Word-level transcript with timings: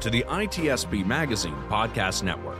to 0.00 0.08
the 0.08 0.24
ITSP 0.28 1.04
Magazine 1.04 1.56
Podcast 1.68 2.22
Network. 2.22 2.58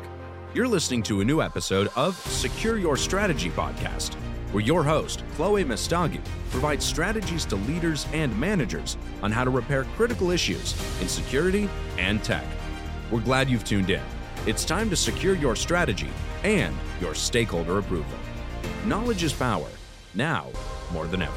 You're 0.53 0.69
listening 0.69 1.03
to 1.05 1.23
a 1.23 1.25
new 1.25 1.41
episode 1.41 1.89
of 1.97 2.15
Secure 2.15 2.77
Your 2.77 2.99
Strategy 2.99 3.49
Podcast, 3.49 4.13
where 4.53 4.63
your 4.63 4.85
host, 4.85 5.23
Chloe 5.37 5.65
Messdaghi, 5.65 6.21
provides 6.51 6.85
strategies 6.85 7.47
to 7.47 7.57
leaders 7.57 8.07
and 8.13 8.39
managers 8.39 8.99
on 9.23 9.33
how 9.33 9.45
to 9.45 9.51
repair 9.51 9.85
critical 9.97 10.31
issues 10.31 10.75
in 11.01 11.09
security 11.09 11.67
and 11.97 12.23
tech. 12.23 12.45
We're 13.11 13.21
glad 13.21 13.49
you've 13.49 13.65
tuned 13.65 13.89
in. 13.89 14.03
It's 14.47 14.67
time 14.67 14.91
to 14.91 14.97
secure 14.97 15.35
your 15.35 15.57
strategy 15.57 16.11
and 16.45 16.77
your 17.01 17.15
stakeholder 17.15 17.79
approval. 17.79 18.19
Knowledge 18.85 19.23
is 19.23 19.33
power, 19.33 19.69
now 20.15 20.49
more 20.93 21.07
than 21.07 21.23
ever. 21.23 21.33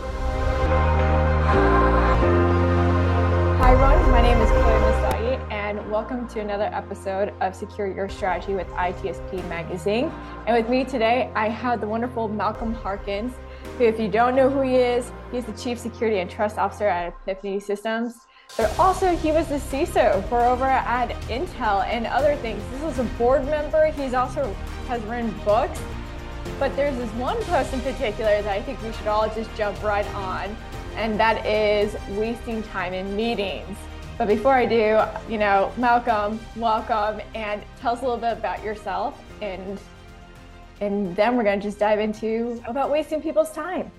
Hi, 3.61 3.71
everyone. 3.71 4.11
My 4.11 4.21
name 4.21 4.37
is 4.39 4.49
Chloe 4.49 4.63
Messdaghi, 4.63 5.12
welcome 5.93 6.27
to 6.27 6.39
another 6.39 6.71
episode 6.73 7.31
of 7.39 7.55
Secure 7.55 7.85
Your 7.85 8.09
Strategy 8.09 8.55
with 8.55 8.67
ITSP 8.69 9.47
Magazine. 9.47 10.11
And 10.47 10.57
with 10.57 10.67
me 10.67 10.83
today, 10.83 11.31
I 11.35 11.49
have 11.49 11.81
the 11.81 11.87
wonderful 11.87 12.27
Malcolm 12.27 12.73
Harkins, 12.73 13.31
who, 13.77 13.83
if 13.83 13.99
you 13.99 14.07
don't 14.07 14.35
know 14.35 14.49
who 14.49 14.61
he 14.61 14.77
is, 14.77 15.11
he's 15.31 15.45
the 15.45 15.51
Chief 15.51 15.77
Security 15.77 16.17
and 16.17 16.27
Trust 16.27 16.57
Officer 16.57 16.87
at 16.87 17.13
Epiphany 17.27 17.59
Systems. 17.59 18.15
But 18.57 18.75
also, 18.79 19.15
he 19.15 19.31
was 19.31 19.47
the 19.49 19.59
CISO 19.59 20.27
for 20.29 20.41
over 20.41 20.65
at 20.65 21.09
Intel 21.29 21.85
and 21.85 22.07
other 22.07 22.37
things. 22.37 22.63
This 22.71 22.93
is 22.93 22.97
a 22.97 23.03
board 23.19 23.45
member. 23.45 23.91
He's 23.91 24.15
also 24.15 24.51
has 24.87 24.99
written 25.03 25.29
books. 25.45 25.79
But 26.57 26.75
there's 26.75 26.97
this 26.97 27.11
one 27.11 27.37
post 27.43 27.71
in 27.71 27.81
particular 27.81 28.41
that 28.41 28.51
I 28.51 28.63
think 28.63 28.81
we 28.81 28.91
should 28.93 29.05
all 29.05 29.29
just 29.29 29.53
jump 29.55 29.83
right 29.83 30.07
on, 30.15 30.57
and 30.95 31.19
that 31.19 31.45
is 31.45 31.95
wasting 32.17 32.63
time 32.63 32.95
in 32.95 33.15
meetings. 33.15 33.77
But 34.17 34.27
before 34.27 34.53
I 34.53 34.65
do, 34.65 35.01
you 35.27 35.39
know, 35.39 35.71
Malcolm, 35.77 36.39
welcome, 36.55 37.19
and 37.33 37.63
tell 37.79 37.93
us 37.93 38.01
a 38.01 38.03
little 38.03 38.17
bit 38.17 38.33
about 38.33 38.63
yourself, 38.63 39.19
and 39.41 39.79
and 40.81 41.15
then 41.15 41.35
we're 41.35 41.43
gonna 41.43 41.61
just 41.61 41.79
dive 41.79 41.99
into 41.99 42.61
about 42.67 42.91
wasting 42.91 43.21
people's 43.21 43.51
time. 43.51 43.91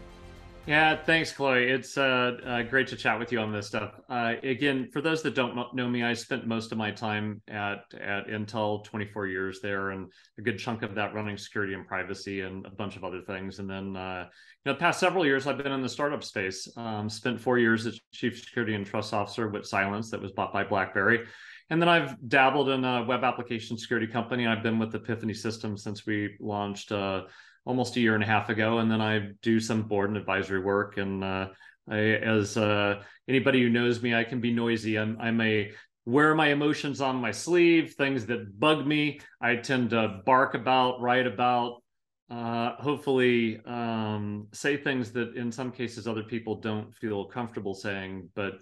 Yeah, 0.66 0.96
thanks, 0.96 1.30
Chloe. 1.30 1.64
It's 1.64 1.98
uh, 1.98 2.38
uh, 2.42 2.62
great 2.62 2.86
to 2.86 2.96
chat 2.96 3.18
with 3.18 3.30
you 3.30 3.38
on 3.38 3.52
this 3.52 3.66
stuff. 3.66 4.00
Uh, 4.08 4.32
again, 4.42 4.88
for 4.90 5.02
those 5.02 5.22
that 5.22 5.34
don't 5.34 5.54
know 5.74 5.86
me, 5.86 6.02
I 6.02 6.14
spent 6.14 6.46
most 6.46 6.72
of 6.72 6.78
my 6.78 6.90
time 6.90 7.42
at 7.48 7.84
at 8.00 8.28
Intel, 8.28 8.82
24 8.82 9.26
years 9.26 9.60
there, 9.60 9.90
and 9.90 10.10
a 10.38 10.42
good 10.42 10.58
chunk 10.58 10.82
of 10.82 10.94
that 10.94 11.12
running 11.12 11.36
security 11.36 11.74
and 11.74 11.86
privacy 11.86 12.40
and 12.40 12.64
a 12.64 12.70
bunch 12.70 12.96
of 12.96 13.04
other 13.04 13.20
things. 13.20 13.58
And 13.58 13.68
then, 13.68 13.94
uh, 13.94 14.26
you 14.64 14.70
know, 14.70 14.72
the 14.72 14.80
past 14.80 15.00
several 15.00 15.26
years, 15.26 15.46
I've 15.46 15.58
been 15.58 15.70
in 15.70 15.82
the 15.82 15.88
startup 15.88 16.24
space. 16.24 16.66
Um, 16.78 17.10
spent 17.10 17.38
four 17.38 17.58
years 17.58 17.84
as 17.84 18.00
chief 18.12 18.40
security 18.40 18.74
and 18.74 18.86
trust 18.86 19.12
officer 19.12 19.48
with 19.48 19.66
Cylance, 19.66 20.10
that 20.12 20.22
was 20.22 20.32
bought 20.32 20.54
by 20.54 20.64
BlackBerry. 20.64 21.26
And 21.68 21.80
then 21.80 21.90
I've 21.90 22.16
dabbled 22.28 22.70
in 22.70 22.84
a 22.84 23.04
web 23.04 23.22
application 23.22 23.76
security 23.76 24.06
company. 24.06 24.46
I've 24.46 24.62
been 24.62 24.78
with 24.78 24.94
Epiphany 24.94 25.34
Systems 25.34 25.82
since 25.82 26.06
we 26.06 26.36
launched 26.40 26.90
uh, 26.90 27.22
almost 27.64 27.96
a 27.96 28.00
year 28.00 28.14
and 28.14 28.22
a 28.22 28.26
half 28.26 28.48
ago, 28.48 28.78
and 28.78 28.90
then 28.90 29.00
I 29.00 29.30
do 29.42 29.60
some 29.60 29.82
board 29.82 30.10
and 30.10 30.18
advisory 30.18 30.60
work. 30.60 30.96
And 30.96 31.24
uh, 31.24 31.48
I, 31.88 31.98
as 31.98 32.56
uh, 32.56 33.02
anybody 33.28 33.62
who 33.62 33.68
knows 33.68 34.02
me, 34.02 34.14
I 34.14 34.24
can 34.24 34.40
be 34.40 34.52
noisy. 34.52 34.98
I'm 34.98 35.18
I'm 35.20 35.40
a 35.40 35.72
wear 36.06 36.34
my 36.34 36.48
emotions 36.48 37.00
on 37.00 37.16
my 37.16 37.30
sleeve, 37.30 37.94
things 37.94 38.26
that 38.26 38.58
bug 38.60 38.86
me. 38.86 39.20
I 39.40 39.56
tend 39.56 39.90
to 39.90 40.20
bark 40.26 40.54
about, 40.54 41.00
write 41.00 41.26
about, 41.26 41.82
uh, 42.30 42.72
hopefully 42.76 43.60
um, 43.64 44.48
say 44.52 44.76
things 44.76 45.12
that 45.12 45.34
in 45.34 45.50
some 45.50 45.70
cases 45.70 46.06
other 46.06 46.22
people 46.22 46.60
don't 46.60 46.94
feel 46.94 47.24
comfortable 47.26 47.74
saying. 47.74 48.28
But 48.34 48.54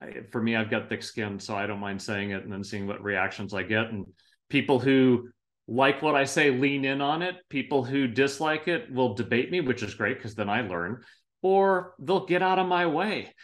I, 0.00 0.22
for 0.30 0.42
me, 0.42 0.56
I've 0.56 0.70
got 0.70 0.88
thick 0.88 1.02
skin, 1.02 1.38
so 1.38 1.56
I 1.56 1.66
don't 1.66 1.80
mind 1.80 2.02
saying 2.02 2.30
it 2.30 2.42
and 2.42 2.52
then 2.52 2.64
seeing 2.64 2.86
what 2.86 3.02
reactions 3.02 3.54
I 3.54 3.62
get. 3.62 3.86
And 3.86 4.06
people 4.50 4.78
who 4.78 5.28
like 5.66 6.02
what 6.02 6.14
I 6.14 6.24
say, 6.24 6.50
lean 6.50 6.84
in 6.84 7.00
on 7.00 7.22
it. 7.22 7.36
People 7.48 7.84
who 7.84 8.06
dislike 8.06 8.68
it 8.68 8.92
will 8.92 9.14
debate 9.14 9.50
me, 9.50 9.60
which 9.60 9.82
is 9.82 9.94
great 9.94 10.18
because 10.18 10.34
then 10.34 10.48
I 10.48 10.62
learn, 10.62 11.02
or 11.42 11.94
they'll 11.98 12.26
get 12.26 12.42
out 12.42 12.58
of 12.58 12.68
my 12.68 12.86
way. 12.86 13.34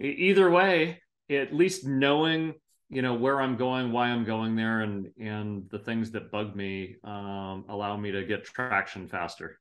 Either 0.00 0.50
way, 0.50 1.00
at 1.30 1.54
least 1.54 1.86
knowing 1.86 2.54
you 2.90 3.02
know 3.02 3.14
where 3.14 3.40
I'm 3.40 3.56
going, 3.56 3.92
why 3.92 4.08
I'm 4.08 4.24
going 4.24 4.56
there, 4.56 4.80
and 4.80 5.08
and 5.20 5.68
the 5.70 5.78
things 5.78 6.10
that 6.12 6.30
bug 6.30 6.56
me 6.56 6.96
um, 7.04 7.64
allow 7.68 7.96
me 7.96 8.12
to 8.12 8.24
get 8.24 8.44
traction 8.44 9.08
faster. 9.08 9.58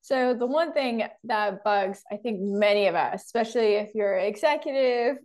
So 0.00 0.34
the 0.34 0.46
one 0.46 0.72
thing 0.72 1.02
that 1.24 1.64
bugs, 1.64 2.02
I 2.10 2.16
think 2.16 2.40
many 2.40 2.86
of 2.86 2.94
us, 2.94 3.24
especially 3.24 3.74
if 3.74 3.94
you're 3.94 4.16
executive, 4.16 5.16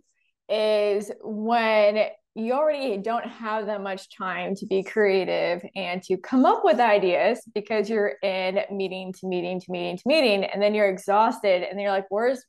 is 0.48 1.10
when 1.22 2.06
you 2.34 2.54
already 2.54 2.96
don't 2.96 3.26
have 3.26 3.66
that 3.66 3.82
much 3.82 4.16
time 4.16 4.54
to 4.54 4.66
be 4.66 4.82
creative 4.82 5.62
and 5.76 6.02
to 6.02 6.16
come 6.16 6.46
up 6.46 6.62
with 6.64 6.80
ideas 6.80 7.40
because 7.54 7.90
you're 7.90 8.14
in 8.22 8.60
meeting 8.70 9.12
to 9.12 9.26
meeting 9.26 9.60
to 9.60 9.66
meeting 9.70 9.96
to 9.98 10.02
meeting 10.06 10.44
and 10.44 10.62
then 10.62 10.74
you're 10.74 10.88
exhausted 10.88 11.62
and 11.62 11.78
you're 11.78 11.90
like 11.90 12.06
where's 12.08 12.42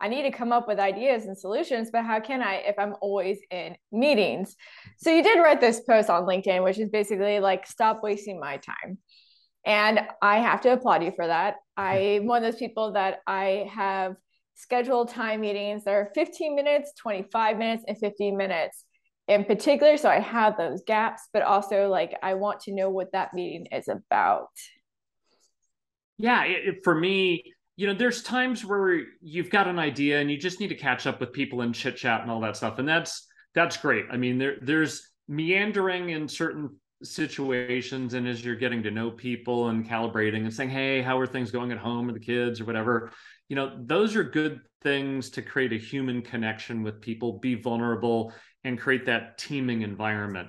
I 0.00 0.08
need 0.08 0.22
to 0.22 0.30
come 0.30 0.52
up 0.52 0.68
with 0.68 0.78
ideas 0.78 1.24
and 1.24 1.38
solutions, 1.38 1.90
but 1.92 2.04
how 2.04 2.20
can 2.20 2.42
I 2.42 2.56
if 2.56 2.78
I'm 2.78 2.94
always 3.00 3.38
in 3.50 3.76
meetings? 3.92 4.56
So 4.98 5.10
you 5.10 5.22
did 5.22 5.38
write 5.38 5.60
this 5.60 5.80
post 5.80 6.10
on 6.10 6.24
LinkedIn, 6.24 6.62
which 6.62 6.78
is 6.78 6.90
basically 6.90 7.40
like 7.40 7.66
stop 7.66 8.02
wasting 8.02 8.40
my 8.40 8.58
time. 8.58 8.98
And 9.64 10.00
I 10.20 10.38
have 10.40 10.60
to 10.62 10.72
applaud 10.72 11.04
you 11.04 11.12
for 11.16 11.26
that. 11.26 11.54
I'm 11.76 12.26
one 12.26 12.44
of 12.44 12.52
those 12.52 12.58
people 12.58 12.92
that 12.92 13.20
I 13.26 13.70
have 13.72 14.16
scheduled 14.54 15.08
time 15.08 15.40
meetings 15.40 15.84
that 15.84 15.94
are 15.94 16.10
15 16.14 16.54
minutes, 16.54 16.92
25 16.98 17.58
minutes, 17.58 17.84
and 17.86 17.98
15 17.98 18.36
minutes 18.36 18.84
in 19.28 19.44
particular. 19.44 19.96
So 19.96 20.08
i 20.08 20.20
have 20.20 20.56
those 20.56 20.82
gaps 20.86 21.28
but 21.32 21.42
also 21.42 21.88
like 21.88 22.14
i 22.22 22.34
want 22.34 22.60
to 22.60 22.72
know 22.72 22.90
what 22.90 23.12
that 23.12 23.34
meeting 23.34 23.66
is 23.72 23.88
about. 23.88 24.48
Yeah 26.18 26.44
it, 26.44 26.84
for 26.84 26.94
me 26.94 27.54
you 27.76 27.86
know 27.86 27.94
there's 27.94 28.22
times 28.22 28.64
where 28.64 29.02
you've 29.20 29.50
got 29.50 29.66
an 29.66 29.78
idea 29.78 30.20
and 30.20 30.30
you 30.30 30.36
just 30.36 30.60
need 30.60 30.68
to 30.68 30.74
catch 30.74 31.06
up 31.06 31.20
with 31.20 31.32
people 31.32 31.62
and 31.62 31.74
chit 31.74 31.96
chat 31.96 32.20
and 32.22 32.30
all 32.30 32.40
that 32.40 32.56
stuff 32.56 32.78
and 32.78 32.88
that's 32.88 33.26
that's 33.54 33.76
great. 33.76 34.06
I 34.10 34.16
mean 34.16 34.38
there 34.38 34.56
there's 34.60 35.10
meandering 35.28 36.10
in 36.10 36.28
certain 36.28 36.70
situations 37.02 38.14
and 38.14 38.26
as 38.26 38.44
you're 38.44 38.54
getting 38.56 38.82
to 38.82 38.90
know 38.90 39.10
people 39.10 39.68
and 39.68 39.86
calibrating 39.86 40.42
and 40.42 40.52
saying 40.52 40.70
hey 40.70 41.02
how 41.02 41.18
are 41.18 41.26
things 41.26 41.50
going 41.50 41.70
at 41.70 41.76
home 41.76 42.08
or 42.08 42.12
the 42.12 42.20
kids 42.20 42.60
or 42.60 42.64
whatever 42.64 43.10
you 43.48 43.56
know 43.56 43.76
those 43.84 44.16
are 44.16 44.24
good 44.24 44.60
things 44.82 45.30
to 45.30 45.42
create 45.42 45.72
a 45.72 45.78
human 45.78 46.22
connection 46.22 46.82
with 46.82 47.00
people 47.00 47.38
be 47.38 47.54
vulnerable 47.54 48.32
and 48.64 48.78
create 48.78 49.06
that 49.06 49.38
teaming 49.38 49.82
environment. 49.82 50.48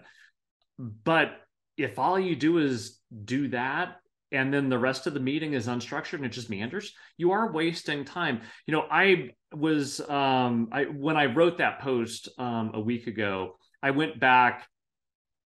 But 0.77 1.37
if 1.77 1.99
all 1.99 2.19
you 2.19 2.35
do 2.35 2.57
is 2.57 2.99
do 3.23 3.47
that 3.49 3.97
and 4.31 4.53
then 4.53 4.69
the 4.69 4.77
rest 4.77 5.07
of 5.07 5.13
the 5.13 5.19
meeting 5.19 5.53
is 5.53 5.67
unstructured 5.67 6.15
and 6.15 6.25
it 6.25 6.31
just 6.31 6.49
meanders 6.49 6.93
you 7.17 7.31
are 7.31 7.51
wasting 7.51 8.03
time 8.03 8.41
you 8.65 8.71
know 8.73 8.85
i 8.91 9.29
was 9.53 10.01
um 10.09 10.67
i 10.71 10.83
when 10.83 11.15
i 11.15 11.25
wrote 11.25 11.57
that 11.57 11.79
post 11.79 12.29
um 12.37 12.71
a 12.73 12.79
week 12.79 13.07
ago 13.07 13.55
i 13.83 13.91
went 13.91 14.19
back 14.19 14.67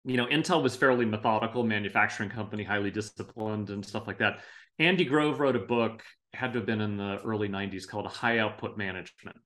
you 0.05 0.17
know 0.17 0.27
intel 0.27 0.63
was 0.63 0.77
fairly 0.77 1.05
methodical 1.05 1.63
manufacturing 1.63 2.29
company 2.29 2.65
highly 2.65 2.91
disciplined 2.91 3.71
and 3.71 3.85
stuff 3.85 4.07
like 4.07 4.19
that 4.19 4.41
andy 4.79 5.05
grove 5.05 5.41
wrote 5.41 5.57
a 5.57 5.61
book 5.61 6.03
had 6.35 6.53
to 6.53 6.59
have 6.61 6.67
been 6.67 6.81
in 6.81 6.97
the 6.97 7.21
early 7.25 7.49
90s 7.49 7.89
called 7.89 8.07
high 8.07 8.39
output 8.39 8.77
management 8.77 9.37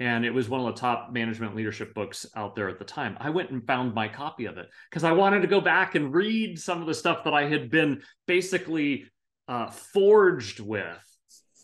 and 0.00 0.24
it 0.24 0.32
was 0.32 0.48
one 0.48 0.60
of 0.60 0.74
the 0.74 0.80
top 0.80 1.12
management 1.12 1.54
leadership 1.54 1.92
books 1.92 2.24
out 2.34 2.56
there 2.56 2.70
at 2.70 2.78
the 2.78 2.84
time. 2.86 3.18
I 3.20 3.28
went 3.28 3.50
and 3.50 3.64
found 3.64 3.94
my 3.94 4.08
copy 4.08 4.46
of 4.46 4.56
it 4.56 4.66
because 4.88 5.04
I 5.04 5.12
wanted 5.12 5.42
to 5.42 5.46
go 5.46 5.60
back 5.60 5.94
and 5.94 6.12
read 6.12 6.58
some 6.58 6.80
of 6.80 6.86
the 6.86 6.94
stuff 6.94 7.22
that 7.24 7.34
I 7.34 7.46
had 7.46 7.70
been 7.70 8.02
basically 8.26 9.04
uh, 9.46 9.70
forged 9.70 10.58
with 10.58 10.86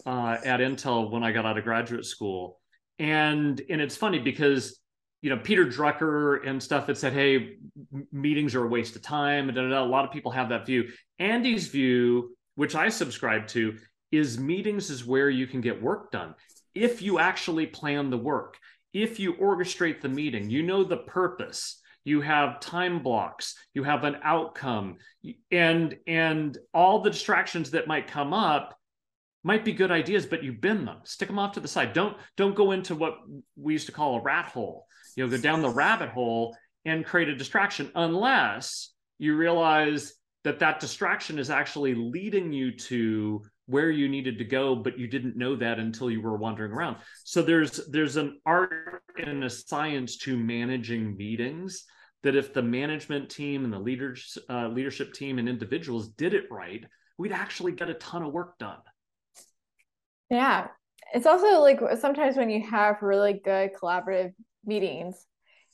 uh, 0.05 0.37
at 0.45 0.61
Intel 0.61 1.11
when 1.11 1.25
I 1.25 1.33
got 1.33 1.47
out 1.47 1.57
of 1.57 1.65
graduate 1.65 2.05
school. 2.05 2.61
And 2.99 3.61
and 3.71 3.81
it's 3.81 3.97
funny 3.97 4.19
because 4.19 4.81
you 5.23 5.31
know 5.31 5.39
Peter 5.39 5.65
Drucker 5.65 6.47
and 6.47 6.63
stuff 6.63 6.89
had 6.89 6.99
said, 6.99 7.15
"Hey, 7.15 7.57
meetings 8.13 8.55
are 8.55 8.65
a 8.65 8.69
waste 8.69 8.97
of 8.97 9.03
time." 9.03 9.49
And 9.49 9.59
a 9.59 9.83
lot 9.83 10.05
of 10.05 10.11
people 10.11 10.31
have 10.33 10.51
that 10.51 10.67
view. 10.67 10.91
Andy's 11.19 11.69
view, 11.69 12.37
which 12.55 12.75
I 12.75 12.91
subscribe 12.91 13.47
to, 13.49 13.77
is 14.13 14.39
meetings 14.39 14.91
is 14.91 15.05
where 15.05 15.31
you 15.31 15.47
can 15.47 15.61
get 15.61 15.83
work 15.83 16.11
done 16.13 16.35
if 16.77 17.01
you 17.01 17.19
actually 17.19 17.67
plan 17.67 18.11
the 18.11 18.19
work, 18.19 18.59
if 18.93 19.19
you 19.19 19.35
orchestrate 19.35 20.03
the 20.03 20.09
meeting, 20.09 20.51
you 20.51 20.63
know 20.63 20.85
the 20.85 20.99
purpose, 20.99 21.81
you 22.05 22.21
have 22.21 22.61
time 22.61 23.03
blocks, 23.03 23.57
you 23.73 23.83
have 23.83 24.05
an 24.05 24.19
outcome, 24.23 24.99
and 25.51 25.97
and 26.07 26.59
all 26.75 27.01
the 27.01 27.11
distractions 27.11 27.71
that 27.71 27.89
might 27.89 28.07
come 28.07 28.33
up 28.33 28.79
might 29.43 29.65
be 29.65 29.73
good 29.73 29.91
ideas, 29.91 30.27
but 30.27 30.45
you 30.45 30.53
bend 30.53 30.87
them, 30.87 30.99
stick 31.05 31.29
them 31.29 31.39
off 31.39 31.53
to 31.53 31.61
the 31.61 31.67
side. 31.67 31.95
Don't 31.95 32.17
don't 32.37 32.55
go 32.55 32.73
into 32.73 32.95
what 32.95 33.17
we 33.57 33.73
used 33.73 33.87
to 33.87 33.93
call 33.93 34.17
a 34.17 34.23
rat 34.23 34.47
hole. 34.47 34.87
You 35.17 35.25
know, 35.25 35.31
go 35.31 35.39
down 35.39 35.63
the 35.63 35.71
rabbit 35.71 36.11
hole 36.11 36.55
and 36.85 37.07
create 37.07 37.29
a 37.31 37.35
distraction 37.35 37.91
unless 37.95 38.93
you 39.19 39.35
realize 39.35 40.13
that 40.45 40.59
that 40.59 40.79
distraction 40.79 41.39
is 41.39 41.51
actually 41.51 41.95
leading 41.95 42.53
you 42.53 42.71
to 42.71 43.43
where 43.67 43.91
you 43.91 44.09
needed 44.09 44.39
to 44.39 44.45
go 44.45 44.75
but 44.75 44.99
you 44.99 45.07
didn't 45.07 45.37
know 45.37 45.57
that 45.57 45.79
until 45.79 46.11
you 46.11 46.21
were 46.21 46.37
wandering 46.37 46.73
around. 46.73 46.97
So 47.25 47.43
there's 47.43 47.87
there's 47.89 48.17
an 48.17 48.41
art 48.47 49.03
and 49.19 49.45
a 49.45 49.51
science 49.51 50.17
to 50.19 50.37
managing 50.37 51.17
meetings 51.17 51.85
that 52.23 52.37
if 52.37 52.53
the 52.53 52.63
management 52.63 53.31
team 53.31 53.65
and 53.65 53.73
the 53.73 53.79
leaders 53.79 54.39
uh, 54.49 54.69
leadership 54.69 55.13
team 55.13 55.39
and 55.39 55.49
individuals 55.49 56.09
did 56.09 56.35
it 56.35 56.45
right 56.51 56.85
we'd 57.19 57.33
actually 57.33 57.73
get 57.73 57.89
a 57.89 57.95
ton 57.95 58.23
of 58.23 58.33
work 58.33 58.59
done. 58.59 58.79
Yeah. 60.31 60.69
It's 61.15 61.27
also 61.27 61.61
like 61.61 61.81
sometimes 61.99 62.37
when 62.37 62.51
you 62.51 62.67
have 62.69 63.01
really 63.01 63.41
good 63.45 63.71
collaborative 63.81 64.33
meetings 64.65 65.25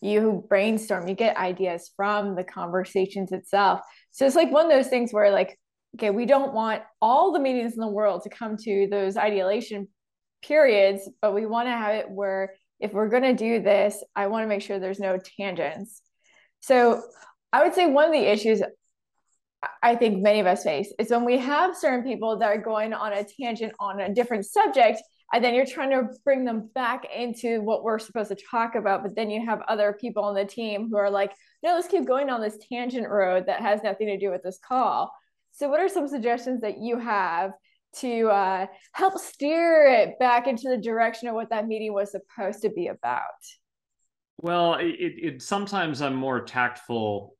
you 0.03 0.44
brainstorm 0.49 1.09
you 1.09 1.15
get 1.15 1.37
ideas 1.37 1.93
from 1.97 2.35
the 2.35 2.44
conversations 2.44 3.33
itself. 3.33 3.81
So 4.11 4.27
it's 4.27 4.37
like 4.37 4.50
one 4.50 4.67
of 4.67 4.73
those 4.73 4.89
things 4.89 5.12
where 5.12 5.31
like 5.31 5.59
okay 5.97 6.11
we 6.11 6.27
don't 6.27 6.53
want 6.53 6.83
all 7.00 7.33
the 7.33 7.41
meetings 7.41 7.75
in 7.75 7.81
the 7.81 7.89
world 7.89 8.23
to 8.23 8.29
come 8.29 8.56
to 8.56 8.87
those 8.91 9.17
ideation 9.17 9.89
periods 10.43 11.09
but 11.21 11.35
we 11.35 11.47
want 11.47 11.67
to 11.67 11.73
have 11.73 11.94
it 11.94 12.11
where 12.11 12.55
if 12.81 12.93
we're 12.93 13.09
going 13.09 13.23
to 13.23 13.35
do 13.35 13.61
this 13.62 14.03
i 14.17 14.27
want 14.27 14.43
to 14.43 14.49
make 14.49 14.62
sure 14.62 14.79
there's 14.79 15.00
no 15.00 15.19
tangents. 15.39 16.03
So 16.61 17.03
i 17.53 17.62
would 17.62 17.75
say 17.75 17.87
one 17.87 18.06
of 18.06 18.12
the 18.12 18.31
issues 18.31 18.62
I 19.83 19.94
think 19.94 20.23
many 20.23 20.41
of 20.41 20.47
us 20.47 20.65
face 20.65 20.93
is 20.99 21.11
when 21.11 21.25
we 21.25 21.39
have 21.39 21.77
certain 21.77 22.03
people 22.03 22.39
that 22.39 22.47
are 22.47 22.61
going 22.61 22.93
on 22.93 23.12
a 23.12 23.25
tangent 23.25 23.73
on 23.79 24.00
a 24.00 24.12
different 24.12 24.44
subject 24.44 25.00
and 25.33 25.43
then 25.43 25.55
you're 25.55 25.67
trying 25.67 25.91
to 25.91 26.09
bring 26.25 26.44
them 26.44 26.69
back 26.75 27.06
into 27.15 27.62
what 27.62 27.85
we're 27.85 27.99
supposed 27.99 28.31
to 28.31 28.37
talk 28.50 28.75
about 28.75 29.03
but 29.03 29.15
then 29.15 29.31
you 29.31 29.44
have 29.44 29.62
other 29.69 29.97
people 30.00 30.25
on 30.25 30.35
the 30.35 30.44
team 30.44 30.89
who 30.91 30.97
are 30.97 31.11
like 31.11 31.33
no 31.62 31.75
let's 31.75 31.89
keep 31.89 32.06
going 32.06 32.29
on 32.29 32.41
this 32.41 32.59
tangent 32.69 33.09
road 33.09 33.47
that 33.47 33.61
has 33.61 33.83
nothing 33.83 34.09
to 34.09 34.19
do 34.19 34.31
with 34.31 34.43
this 34.43 34.59
call 34.67 35.12
so 35.53 35.69
what 35.69 35.81
are 35.81 35.89
some 35.89 36.09
suggestions 36.09 36.61
that 36.63 36.79
you 36.79 36.99
have 36.99 37.53
to 37.97 38.29
uh, 38.29 38.67
help 38.93 39.19
steer 39.19 39.87
it 39.87 40.19
back 40.19 40.47
into 40.47 40.69
the 40.69 40.79
direction 40.79 41.29
of 41.29 41.35
what 41.35 41.51
that 41.51 41.67
meeting 41.67 41.93
was 41.93 42.11
supposed 42.11 42.63
to 42.63 42.71
be 42.71 42.89
about? 42.89 43.21
Well 44.39 44.75
it, 44.75 44.97
it 44.99 45.43
sometimes 45.43 46.03
i'm 46.03 46.15
more 46.15 46.41
tactful 46.41 47.37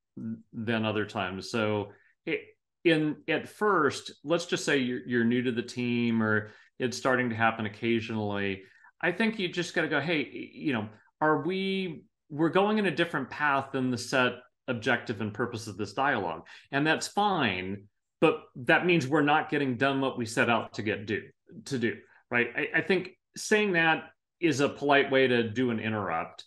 than 0.53 0.85
other 0.85 1.07
times. 1.07 1.51
So 1.51 1.93
it, 2.27 2.41
in 2.85 3.17
at 3.29 3.49
first 3.49 4.13
let's 4.25 4.47
just 4.47 4.65
say 4.65 4.79
you're, 4.79 5.07
you're 5.07 5.25
new 5.25 5.43
to 5.43 5.53
the 5.53 5.63
team 5.63 6.23
or 6.23 6.51
it's 6.79 6.97
starting 6.97 7.31
to 7.31 7.37
happen 7.37 7.65
occasionally 7.65 8.63
i 9.01 9.13
think 9.13 9.39
you 9.39 9.49
just 9.49 9.73
got 9.73 9.83
to 9.83 9.89
go 9.89 10.01
hey 10.01 10.51
you 10.53 10.73
know 10.73 10.89
are 11.21 11.43
we 11.47 12.03
we're 12.29 12.49
going 12.49 12.79
in 12.79 12.87
a 12.87 12.91
different 12.91 13.31
path 13.31 13.71
than 13.73 13.91
the 13.91 13.99
set 13.99 14.33
objective 14.69 15.21
and 15.21 15.35
purpose 15.35 15.67
of 15.67 15.77
this 15.77 15.93
dialogue. 15.93 16.47
And 16.71 16.87
that's 16.87 17.07
fine 17.07 17.85
but 18.23 18.45
that 18.57 18.87
means 18.87 19.07
we're 19.07 19.21
not 19.21 19.51
getting 19.51 19.77
done 19.77 20.01
what 20.01 20.17
we 20.17 20.25
set 20.25 20.49
out 20.49 20.73
to 20.73 20.83
get 20.83 21.05
do 21.05 21.21
to 21.67 21.79
do 21.79 21.97
right 22.31 22.49
I, 22.57 22.79
I 22.79 22.81
think 22.81 23.11
saying 23.37 23.73
that 23.73 24.05
is 24.41 24.61
a 24.61 24.69
polite 24.69 25.11
way 25.11 25.27
to 25.27 25.51
do 25.51 25.71
an 25.71 25.79
interrupt 25.79 26.45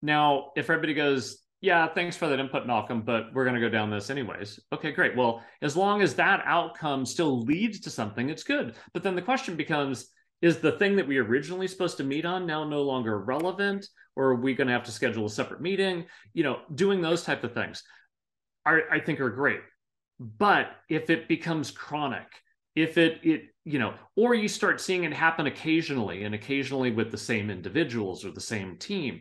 now 0.00 0.52
if 0.54 0.70
everybody 0.70 0.94
goes 0.94 1.42
yeah, 1.60 1.88
thanks 1.88 2.16
for 2.16 2.28
that 2.28 2.38
input, 2.38 2.68
Malcolm, 2.68 3.02
but 3.02 3.34
we're 3.34 3.42
going 3.42 3.56
to 3.56 3.60
go 3.60 3.68
down 3.68 3.90
this 3.90 4.10
anyways. 4.10 4.60
Okay, 4.72 4.92
great. 4.92 5.16
Well, 5.16 5.42
as 5.60 5.76
long 5.76 6.02
as 6.02 6.14
that 6.14 6.40
outcome 6.44 7.04
still 7.04 7.40
leads 7.40 7.80
to 7.80 7.90
something, 7.90 8.30
it's 8.30 8.44
good. 8.44 8.76
But 8.92 9.02
then 9.02 9.16
the 9.16 9.22
question 9.22 9.56
becomes 9.56 10.08
is 10.40 10.58
the 10.58 10.72
thing 10.72 10.96
that 10.96 11.06
we 11.06 11.18
originally 11.18 11.66
supposed 11.66 11.96
to 11.96 12.04
meet 12.04 12.24
on 12.24 12.46
now 12.46 12.64
no 12.64 12.82
longer 12.82 13.20
relevant 13.20 13.86
or 14.16 14.26
are 14.26 14.34
we 14.36 14.54
going 14.54 14.66
to 14.66 14.72
have 14.72 14.84
to 14.84 14.92
schedule 14.92 15.26
a 15.26 15.30
separate 15.30 15.60
meeting 15.60 16.06
you 16.34 16.42
know 16.42 16.58
doing 16.74 17.00
those 17.00 17.24
type 17.24 17.44
of 17.44 17.52
things 17.52 17.82
are 18.64 18.82
i 18.90 19.00
think 19.00 19.20
are 19.20 19.30
great 19.30 19.60
but 20.18 20.70
if 20.88 21.10
it 21.10 21.28
becomes 21.28 21.70
chronic 21.70 22.26
if 22.74 22.98
it 22.98 23.20
it 23.22 23.42
you 23.64 23.78
know 23.78 23.94
or 24.16 24.34
you 24.34 24.48
start 24.48 24.80
seeing 24.80 25.04
it 25.04 25.12
happen 25.12 25.46
occasionally 25.46 26.24
and 26.24 26.34
occasionally 26.34 26.90
with 26.90 27.10
the 27.10 27.18
same 27.18 27.50
individuals 27.50 28.24
or 28.24 28.30
the 28.30 28.40
same 28.40 28.76
team 28.76 29.20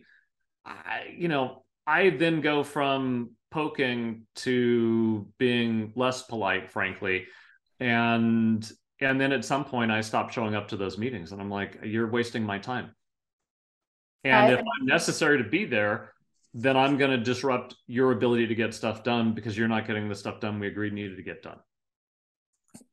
I, 0.65 1.13
you 1.15 1.27
know 1.27 1.63
I 1.87 2.09
then 2.09 2.41
go 2.41 2.63
from 2.65 3.31
poking 3.49 4.23
to 4.35 5.25
being 5.37 5.93
less 5.95 6.23
polite, 6.23 6.69
frankly. 6.69 7.25
And 7.79 8.69
and 8.99 9.21
then 9.21 9.31
at 9.31 9.45
some 9.45 9.63
point 9.63 9.91
I 9.91 10.01
stop 10.01 10.31
showing 10.31 10.55
up 10.55 10.67
to 10.69 10.77
those 10.77 10.97
meetings 10.97 11.31
and 11.31 11.39
I'm 11.39 11.49
like, 11.49 11.79
you're 11.83 12.09
wasting 12.09 12.43
my 12.43 12.59
time. 12.59 12.91
And 14.23 14.47
I, 14.47 14.51
if 14.53 14.59
I'm 14.59 14.85
necessary 14.85 15.37
to 15.37 15.47
be 15.47 15.65
there, 15.65 16.13
then 16.53 16.77
I'm 16.77 16.97
going 16.97 17.11
to 17.11 17.17
disrupt 17.17 17.75
your 17.87 18.11
ability 18.11 18.47
to 18.47 18.55
get 18.55 18.73
stuff 18.73 19.03
done 19.03 19.33
because 19.33 19.57
you're 19.57 19.67
not 19.67 19.87
getting 19.87 20.09
the 20.09 20.15
stuff 20.15 20.39
done 20.39 20.59
we 20.59 20.67
agreed 20.67 20.93
needed 20.93 21.17
to 21.17 21.23
get 21.23 21.43
done. 21.43 21.59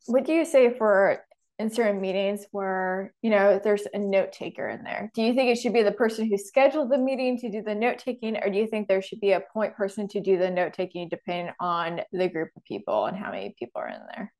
What 0.07 0.25
do 0.25 0.33
you 0.33 0.45
say 0.45 0.77
for 0.77 1.25
in 1.59 1.71
certain 1.71 2.01
meetings 2.01 2.47
where 2.51 3.15
you 3.23 3.31
know 3.31 3.61
there's 3.63 3.87
a 3.93 3.99
note 3.99 4.33
taker 4.33 4.69
in 4.69 4.83
there 4.83 5.11
do 5.15 5.23
you 5.23 5.33
think 5.35 5.51
it 5.51 5.61
should 5.61 5.73
be 5.73 5.83
the 5.83 5.93
person 5.93 6.29
who 6.29 6.37
scheduled 6.37 6.91
the 6.91 6.99
meeting 6.99 7.39
to 7.39 7.49
do 7.49 7.63
the 7.63 7.75
note 7.75 7.99
taking 7.99 8.37
or 8.37 8.51
do 8.51 8.59
you 8.59 8.67
think 8.67 8.89
there 8.89 9.03
should 9.03 9.21
be 9.21 9.33
a 9.33 9.43
point 9.53 9.75
person 9.77 10.09
to 10.09 10.21
do 10.21 10.37
the 10.37 10.51
note 10.51 10.73
taking 10.73 11.09
depending 11.09 11.53
on 11.61 12.01
the 12.13 12.29
group 12.29 12.51
of 12.57 12.65
people 12.65 13.07
and 13.07 13.17
how 13.17 13.31
many 13.31 13.55
people 13.57 13.81
are 13.81 13.89
in 13.89 14.01
there 14.15 14.33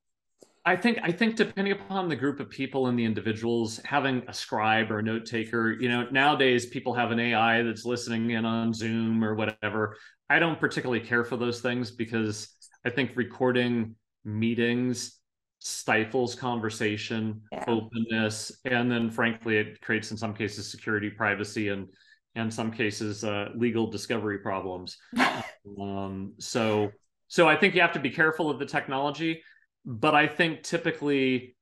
I 0.67 0.77
think 0.77 0.99
I 1.03 1.13
think 1.13 1.37
depending 1.37 1.73
upon 1.73 2.09
the 2.09 2.17
group 2.17 2.41
of 2.41 2.49
people 2.49 2.87
and 2.87 2.99
the 2.99 3.05
individuals, 3.05 3.81
having 3.85 4.23
a 4.29 4.33
scribe 4.33 4.91
or 4.91 5.01
a 5.01 5.03
note 5.03 5.27
taker, 5.27 5.73
you 5.73 5.89
know, 5.91 6.07
nowadays 6.11 6.67
people 6.67 6.95
have 6.95 7.11
an 7.11 7.21
AI 7.21 7.63
that's 7.63 7.85
listening 7.85 8.31
in 8.31 8.47
on 8.47 8.73
Zoom 8.73 9.23
or 9.23 9.35
whatever. 9.35 9.97
I 10.31 10.39
don't 10.39 10.59
particularly 10.59 11.05
care 11.05 11.25
for 11.25 11.37
those 11.37 11.61
things 11.61 11.91
because 11.91 12.49
I 12.85 12.91
think 12.91 13.13
recording 13.15 13.95
meetings 14.25 15.19
stifles 15.59 16.35
conversation 16.35 17.41
yeah. 17.51 17.65
openness 17.69 18.61
and 18.67 18.91
then 18.91 19.11
frankly 19.11 19.57
it 19.57 19.81
creates 19.81 20.11
in 20.11 20.17
some 20.17 20.35
cases 20.35 20.71
security 20.71 21.09
privacy 21.09 21.69
and 21.71 21.89
and 22.35 22.53
some 22.53 22.71
cases 22.71 23.25
uh, 23.25 23.49
legal 23.57 23.87
discovery 23.87 24.39
problems 24.39 24.99
um, 25.81 26.35
so 26.39 26.91
so 27.29 27.49
i 27.49 27.57
think 27.57 27.75
you 27.75 27.81
have 27.81 27.93
to 27.93 27.99
be 27.99 28.11
careful 28.11 28.51
of 28.51 28.59
the 28.59 28.67
technology 28.67 29.43
but 29.85 30.15
i 30.15 30.27
think 30.27 30.63
typically 30.63 31.55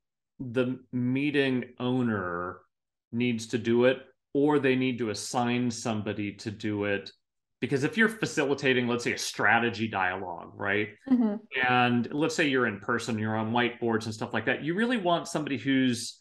the 0.50 0.78
meeting 0.92 1.64
owner 1.78 2.60
needs 3.12 3.46
to 3.48 3.58
do 3.58 3.84
it 3.84 3.98
or 4.34 4.58
they 4.58 4.74
need 4.74 4.98
to 4.98 5.10
assign 5.10 5.70
somebody 5.70 6.32
to 6.32 6.50
do 6.50 6.84
it. 6.84 7.12
Because 7.60 7.84
if 7.84 7.96
you're 7.96 8.08
facilitating 8.08 8.88
let's 8.88 9.04
say 9.04 9.12
a 9.12 9.18
strategy 9.18 9.86
dialogue 9.86 10.50
right? 10.56 10.88
Mm-hmm. 11.08 11.36
and 11.64 12.12
let's 12.12 12.34
say 12.34 12.48
you're 12.48 12.66
in 12.66 12.80
person 12.80 13.18
you're 13.18 13.36
on 13.36 13.52
whiteboards 13.52 14.06
and 14.06 14.14
stuff 14.14 14.34
like 14.34 14.46
that 14.46 14.64
you 14.64 14.74
really 14.74 14.96
want 14.96 15.28
somebody 15.28 15.58
who's 15.58 16.18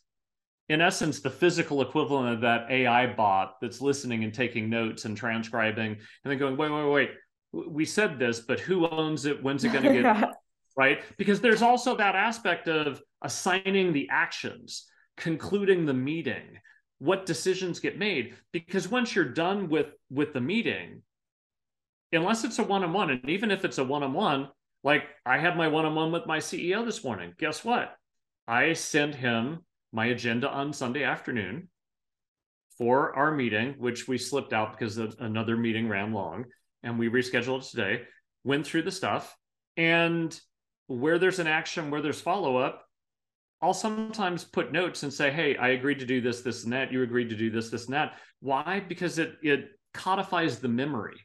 in 0.69 0.81
essence 0.81 1.19
the 1.19 1.31
physical 1.31 1.81
equivalent 1.81 2.35
of 2.35 2.41
that 2.41 2.69
ai 2.69 3.07
bot 3.07 3.55
that's 3.59 3.81
listening 3.81 4.23
and 4.23 4.35
taking 4.35 4.69
notes 4.69 5.05
and 5.05 5.17
transcribing 5.17 5.93
and 5.93 5.99
then 6.31 6.37
going 6.37 6.55
wait 6.57 6.69
wait 6.69 6.91
wait 6.91 7.09
we 7.51 7.85
said 7.85 8.19
this 8.19 8.39
but 8.39 8.59
who 8.59 8.87
owns 8.87 9.25
it? 9.25 9.41
When's 9.41 9.63
it 9.63 9.73
going 9.73 9.83
to 9.91 9.93
get 9.93 10.33
right? 10.77 11.01
Because 11.17 11.41
there's 11.41 11.61
also 11.61 11.95
that 11.97 12.15
aspect 12.15 12.67
of 12.67 13.01
assigning 13.21 13.93
the 13.93 14.07
actions 14.11 14.87
concluding 15.17 15.85
the 15.85 15.93
meeting 15.93 16.57
what 16.99 17.25
decisions 17.25 17.79
get 17.79 17.97
made. 17.97 18.35
Because 18.51 18.87
once 18.87 19.15
you're 19.15 19.25
done 19.25 19.69
with 19.69 19.87
with 20.09 20.33
the 20.33 20.41
meeting 20.41 21.01
unless 22.13 22.43
it's 22.43 22.59
a 22.59 22.63
one-on-one 22.63 23.09
and 23.09 23.29
even 23.29 23.51
if 23.51 23.63
it's 23.63 23.77
a 23.77 23.83
one-on-one 23.83 24.49
like 24.83 25.03
i 25.25 25.37
had 25.37 25.55
my 25.55 25.67
one-on-one 25.67 26.11
with 26.11 26.25
my 26.25 26.39
ceo 26.39 26.85
this 26.85 27.03
morning. 27.03 27.33
Guess 27.39 27.63
what? 27.63 27.95
I 28.47 28.73
sent 28.73 29.15
him 29.15 29.59
my 29.93 30.07
agenda 30.07 30.49
on 30.49 30.73
sunday 30.73 31.03
afternoon 31.03 31.69
for 32.77 33.15
our 33.15 33.31
meeting 33.31 33.75
which 33.77 34.07
we 34.07 34.17
slipped 34.17 34.53
out 34.53 34.77
because 34.77 34.97
another 34.97 35.57
meeting 35.57 35.87
ran 35.87 36.13
long 36.13 36.45
and 36.83 36.97
we 36.97 37.09
rescheduled 37.09 37.69
today 37.69 38.01
went 38.43 38.65
through 38.65 38.81
the 38.81 38.91
stuff 38.91 39.35
and 39.77 40.39
where 40.97 41.19
there's 41.19 41.39
an 41.39 41.47
action 41.47 41.89
where 41.89 42.01
there's 42.01 42.21
follow-up 42.21 42.85
I'll 43.63 43.75
sometimes 43.75 44.43
put 44.43 44.71
notes 44.71 45.03
and 45.03 45.13
say, 45.13 45.29
"Hey, 45.29 45.55
I 45.55 45.69
agreed 45.69 45.99
to 45.99 46.05
do 46.07 46.19
this, 46.19 46.41
this, 46.41 46.63
and 46.63 46.73
that. 46.73 46.91
You 46.91 47.03
agreed 47.03 47.29
to 47.29 47.35
do 47.35 47.51
this, 47.51 47.69
this, 47.69 47.85
and 47.85 47.93
that." 47.93 48.17
Why? 48.39 48.79
Because 48.79 49.19
it 49.19 49.35
it 49.43 49.69
codifies 49.93 50.57
the 50.57 50.67
memory 50.67 51.21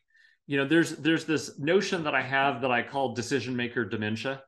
you 0.46 0.56
know 0.56 0.66
there's 0.66 0.96
there's 0.96 1.24
this 1.24 1.58
notion 1.58 2.04
that 2.04 2.14
i 2.14 2.22
have 2.22 2.60
that 2.60 2.70
i 2.70 2.82
call 2.82 3.14
decision 3.14 3.54
maker 3.54 3.84
dementia 3.84 4.42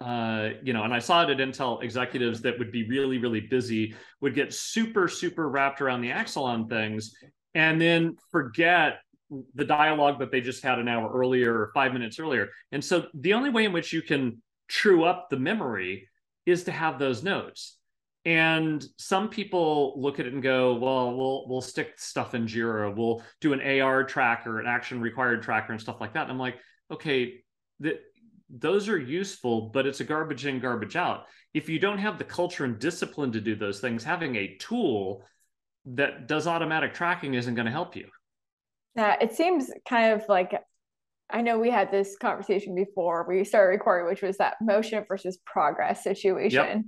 uh, 0.00 0.50
you 0.62 0.72
know 0.72 0.82
and 0.82 0.92
i 0.92 0.98
saw 0.98 1.22
it 1.22 1.30
at 1.30 1.38
intel 1.38 1.82
executives 1.82 2.42
that 2.42 2.58
would 2.58 2.70
be 2.70 2.86
really 2.88 3.18
really 3.18 3.40
busy 3.40 3.94
would 4.20 4.34
get 4.34 4.52
super 4.52 5.08
super 5.08 5.48
wrapped 5.48 5.80
around 5.80 6.00
the 6.00 6.10
axle 6.10 6.44
on 6.44 6.68
things 6.68 7.14
and 7.54 7.80
then 7.80 8.16
forget 8.30 8.98
the 9.54 9.64
dialogue 9.64 10.18
that 10.18 10.30
they 10.30 10.40
just 10.40 10.62
had 10.62 10.78
an 10.78 10.88
hour 10.88 11.10
earlier 11.12 11.52
or 11.52 11.70
five 11.74 11.92
minutes 11.92 12.18
earlier 12.18 12.48
and 12.72 12.84
so 12.84 13.06
the 13.14 13.34
only 13.34 13.50
way 13.50 13.64
in 13.64 13.72
which 13.72 13.92
you 13.92 14.02
can 14.02 14.40
true 14.68 15.04
up 15.04 15.28
the 15.30 15.36
memory 15.36 16.08
is 16.46 16.64
to 16.64 16.72
have 16.72 16.98
those 16.98 17.22
notes 17.22 17.76
and 18.26 18.84
some 18.96 19.28
people 19.28 20.00
look 20.00 20.18
at 20.18 20.26
it 20.26 20.32
and 20.32 20.42
go, 20.42 20.74
well, 20.74 21.14
we'll 21.14 21.46
we'll 21.46 21.60
stick 21.60 21.98
stuff 21.98 22.34
in 22.34 22.46
Jira. 22.46 22.94
We'll 22.94 23.22
do 23.40 23.52
an 23.52 23.80
AR 23.80 24.02
tracker, 24.04 24.60
an 24.60 24.66
action 24.66 25.00
required 25.00 25.42
tracker, 25.42 25.72
and 25.72 25.80
stuff 25.80 26.00
like 26.00 26.14
that. 26.14 26.22
And 26.22 26.32
I'm 26.32 26.38
like, 26.38 26.56
okay, 26.90 27.42
that 27.80 28.00
those 28.48 28.88
are 28.88 28.98
useful, 28.98 29.70
but 29.70 29.86
it's 29.86 30.00
a 30.00 30.04
garbage 30.04 30.46
in, 30.46 30.58
garbage 30.58 30.96
out. 30.96 31.26
If 31.52 31.68
you 31.68 31.78
don't 31.78 31.98
have 31.98 32.18
the 32.18 32.24
culture 32.24 32.64
and 32.64 32.78
discipline 32.78 33.32
to 33.32 33.40
do 33.40 33.56
those 33.56 33.80
things, 33.80 34.04
having 34.04 34.36
a 34.36 34.56
tool 34.56 35.22
that 35.86 36.26
does 36.26 36.46
automatic 36.46 36.94
tracking 36.94 37.34
isn't 37.34 37.54
going 37.54 37.66
to 37.66 37.72
help 37.72 37.94
you. 37.94 38.08
Yeah, 38.96 39.16
it 39.20 39.32
seems 39.32 39.70
kind 39.88 40.12
of 40.12 40.28
like 40.28 40.54
I 41.30 41.40
know 41.40 41.58
we 41.58 41.70
had 41.70 41.90
this 41.90 42.16
conversation 42.16 42.74
before 42.74 43.26
we 43.28 43.42
started 43.44 43.70
recording, 43.70 44.08
which 44.08 44.22
was 44.22 44.36
that 44.38 44.56
motion 44.60 45.04
versus 45.08 45.38
progress 45.44 46.04
situation. 46.04 46.52
Yep. 46.52 46.82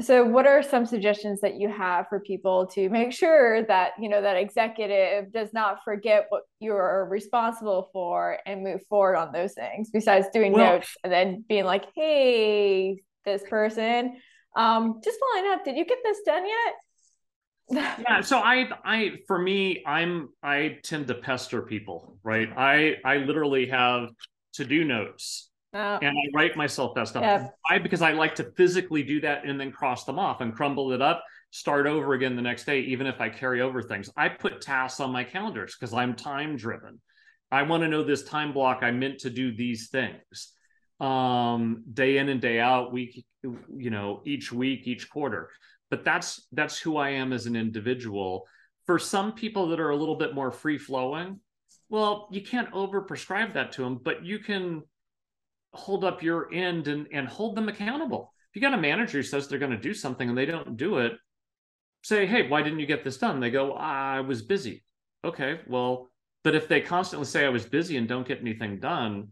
So 0.00 0.24
what 0.24 0.46
are 0.46 0.62
some 0.62 0.84
suggestions 0.86 1.40
that 1.42 1.56
you 1.60 1.68
have 1.68 2.08
for 2.08 2.18
people 2.18 2.66
to 2.68 2.88
make 2.88 3.12
sure 3.12 3.62
that, 3.66 3.92
you 4.00 4.08
know, 4.08 4.20
that 4.20 4.36
executive 4.36 5.32
does 5.32 5.52
not 5.52 5.84
forget 5.84 6.26
what 6.28 6.42
you're 6.60 7.06
responsible 7.10 7.88
for 7.92 8.38
and 8.46 8.64
move 8.64 8.80
forward 8.88 9.16
on 9.16 9.32
those 9.32 9.52
things 9.52 9.90
besides 9.92 10.26
doing 10.32 10.52
well, 10.52 10.74
notes 10.74 10.96
and 11.04 11.12
then 11.12 11.44
being 11.48 11.64
like, 11.64 11.84
"Hey, 11.94 13.02
this 13.24 13.42
person, 13.48 14.16
um, 14.56 15.00
just 15.04 15.20
following 15.20 15.52
up, 15.52 15.64
did 15.64 15.76
you 15.76 15.84
get 15.84 15.98
this 16.02 16.18
done 16.24 16.46
yet?" 16.46 16.74
yeah 18.06 18.20
so 18.20 18.38
i 18.38 18.68
i 18.84 19.12
for 19.26 19.38
me 19.38 19.82
i'm 19.86 20.28
i 20.42 20.78
tend 20.82 21.06
to 21.06 21.14
pester 21.14 21.62
people 21.62 22.16
right 22.22 22.50
i 22.56 22.96
i 23.04 23.16
literally 23.16 23.66
have 23.66 24.08
to 24.52 24.64
do 24.64 24.84
notes 24.84 25.48
Oh. 25.74 25.98
And 26.02 26.16
I 26.16 26.22
write 26.34 26.56
myself 26.56 26.94
that 26.96 27.08
stuff. 27.08 27.22
Yep. 27.22 27.54
Why? 27.62 27.78
Because 27.78 28.02
I 28.02 28.12
like 28.12 28.34
to 28.34 28.52
physically 28.56 29.02
do 29.02 29.20
that 29.22 29.46
and 29.46 29.58
then 29.58 29.72
cross 29.72 30.04
them 30.04 30.18
off 30.18 30.42
and 30.42 30.54
crumble 30.54 30.92
it 30.92 31.00
up, 31.00 31.24
start 31.50 31.86
over 31.86 32.12
again 32.12 32.36
the 32.36 32.42
next 32.42 32.64
day, 32.64 32.80
even 32.80 33.06
if 33.06 33.20
I 33.20 33.30
carry 33.30 33.62
over 33.62 33.82
things. 33.82 34.10
I 34.14 34.28
put 34.28 34.60
tasks 34.60 35.00
on 35.00 35.12
my 35.12 35.24
calendars 35.24 35.74
because 35.74 35.94
I'm 35.94 36.14
time 36.14 36.56
driven. 36.56 37.00
I 37.50 37.62
want 37.62 37.82
to 37.82 37.88
know 37.88 38.02
this 38.02 38.22
time 38.22 38.52
block 38.52 38.80
I 38.82 38.90
meant 38.90 39.20
to 39.20 39.30
do 39.30 39.54
these 39.54 39.88
things 39.88 40.52
um, 41.00 41.84
day 41.92 42.18
in 42.18 42.28
and 42.28 42.40
day 42.40 42.60
out, 42.60 42.92
week, 42.92 43.24
you 43.42 43.90
know, 43.90 44.22
each 44.24 44.52
week, 44.52 44.86
each 44.86 45.10
quarter. 45.10 45.50
But 45.92 46.04
that's 46.06 46.48
that's 46.52 46.78
who 46.78 46.96
I 46.96 47.10
am 47.10 47.34
as 47.34 47.44
an 47.44 47.54
individual. 47.54 48.46
For 48.86 48.98
some 48.98 49.34
people 49.34 49.68
that 49.68 49.78
are 49.78 49.90
a 49.90 49.96
little 49.96 50.14
bit 50.16 50.34
more 50.34 50.50
free 50.50 50.78
flowing, 50.78 51.38
well, 51.90 52.28
you 52.32 52.40
can't 52.40 52.72
over 52.72 53.02
prescribe 53.02 53.52
that 53.52 53.72
to 53.72 53.82
them, 53.82 54.00
but 54.02 54.24
you 54.24 54.38
can 54.38 54.84
hold 55.74 56.02
up 56.02 56.22
your 56.22 56.50
end 56.50 56.88
and, 56.88 57.08
and 57.12 57.28
hold 57.28 57.56
them 57.56 57.68
accountable. 57.68 58.32
If 58.48 58.56
you 58.56 58.62
got 58.62 58.72
a 58.72 58.80
manager 58.80 59.18
who 59.18 59.22
says 59.22 59.48
they're 59.48 59.58
going 59.58 59.70
to 59.72 59.76
do 59.76 59.92
something 59.92 60.30
and 60.30 60.38
they 60.38 60.46
don't 60.46 60.78
do 60.78 60.96
it, 60.96 61.12
say, 62.02 62.24
hey, 62.24 62.48
why 62.48 62.62
didn't 62.62 62.80
you 62.80 62.86
get 62.86 63.04
this 63.04 63.18
done? 63.18 63.38
They 63.38 63.50
go, 63.50 63.74
I 63.74 64.20
was 64.20 64.40
busy. 64.40 64.84
Okay, 65.22 65.60
well, 65.66 66.08
but 66.42 66.54
if 66.54 66.68
they 66.68 66.80
constantly 66.80 67.26
say 67.26 67.44
I 67.44 67.50
was 67.50 67.66
busy 67.66 67.98
and 67.98 68.08
don't 68.08 68.26
get 68.26 68.40
anything 68.40 68.80
done, 68.80 69.28